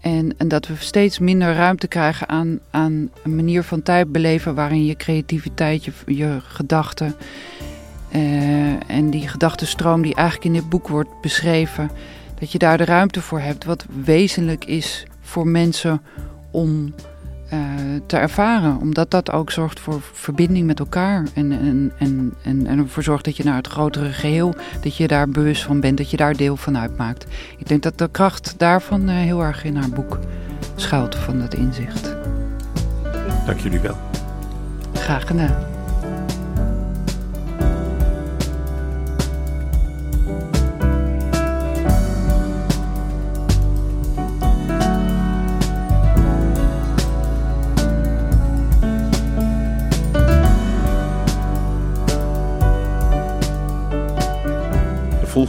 En, 0.01 0.38
en 0.38 0.47
dat 0.47 0.67
we 0.67 0.74
steeds 0.78 1.19
minder 1.19 1.53
ruimte 1.53 1.88
krijgen 1.88 2.30
aan, 2.30 2.59
aan 2.71 3.09
een 3.24 3.36
manier 3.36 3.63
van 3.63 3.82
tijd 3.82 4.11
beleven 4.11 4.55
waarin 4.55 4.86
je 4.86 4.95
creativiteit, 4.95 5.86
je, 5.86 5.91
je 6.05 6.39
gedachten 6.41 7.15
eh, 8.11 8.89
en 8.89 9.09
die 9.09 9.28
gedachtenstroom 9.28 10.01
die 10.01 10.15
eigenlijk 10.15 10.45
in 10.45 10.53
dit 10.53 10.69
boek 10.69 10.88
wordt 10.88 11.21
beschreven, 11.21 11.91
dat 12.39 12.51
je 12.51 12.57
daar 12.57 12.78
de 12.78 12.86
ruimte 12.86 13.21
voor 13.21 13.39
hebt, 13.39 13.65
wat 13.65 13.86
wezenlijk 14.03 14.65
is 14.65 15.05
voor 15.21 15.47
mensen 15.47 16.01
om 16.51 16.93
te 18.05 18.17
ervaren. 18.17 18.77
Omdat 18.77 19.11
dat 19.11 19.31
ook 19.31 19.51
zorgt 19.51 19.79
voor 19.79 20.01
verbinding 20.13 20.65
met 20.65 20.79
elkaar. 20.79 21.27
En, 21.33 21.51
en, 21.51 21.91
en, 21.97 22.33
en, 22.41 22.67
en 22.67 22.79
ervoor 22.79 23.03
zorgt 23.03 23.25
dat 23.25 23.37
je 23.37 23.43
naar 23.43 23.55
het 23.55 23.67
grotere 23.67 24.11
geheel, 24.11 24.55
dat 24.81 24.97
je 24.97 25.07
daar 25.07 25.29
bewust 25.29 25.63
van 25.63 25.79
bent, 25.79 25.97
dat 25.97 26.09
je 26.09 26.17
daar 26.17 26.35
deel 26.35 26.57
van 26.57 26.77
uitmaakt. 26.77 27.25
Ik 27.57 27.67
denk 27.67 27.83
dat 27.83 27.97
de 27.97 28.09
kracht 28.11 28.53
daarvan 28.57 29.09
eh, 29.09 29.15
heel 29.15 29.43
erg 29.43 29.63
in 29.63 29.75
haar 29.75 29.89
boek 29.89 30.19
schuilt, 30.75 31.15
van 31.15 31.39
dat 31.39 31.53
inzicht. 31.53 32.15
Dank 33.45 33.59
jullie 33.59 33.79
wel. 33.79 33.97
Graag 34.93 35.27
gedaan. 35.27 35.72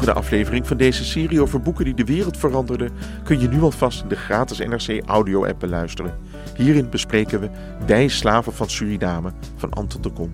Volgende 0.05 0.29
aflevering 0.29 0.67
van 0.67 0.77
deze 0.77 1.05
serie 1.05 1.41
over 1.41 1.61
boeken 1.61 1.85
die 1.85 1.95
de 1.95 2.05
wereld 2.05 2.37
veranderden 2.37 2.91
kun 3.23 3.41
je 3.41 3.49
nu 3.49 3.61
alvast 3.63 4.03
in 4.03 4.09
de 4.09 4.17
gratis 4.17 4.59
NRC 4.59 5.03
audio 5.07 5.47
app 5.47 5.61
beluisteren. 5.61 6.19
Hierin 6.57 6.91
bespreken 6.91 7.41
we 7.41 7.51
Wij 7.87 8.09
slaven 8.09 8.53
van 8.53 8.71
Suriname 8.71 9.33
van 9.57 9.71
Anton 9.71 10.03
de 10.03 10.11
Kom. 10.11 10.33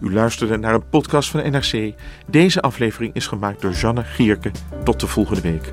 U 0.00 0.12
luisterde 0.12 0.56
naar 0.56 0.74
een 0.74 0.88
podcast 0.88 1.30
van 1.30 1.50
NRC. 1.50 1.94
Deze 2.26 2.60
aflevering 2.60 3.14
is 3.14 3.26
gemaakt 3.26 3.60
door 3.60 3.72
Janne 3.72 4.04
Gierke. 4.04 4.50
Tot 4.84 5.00
de 5.00 5.06
volgende 5.06 5.40
week. 5.40 5.72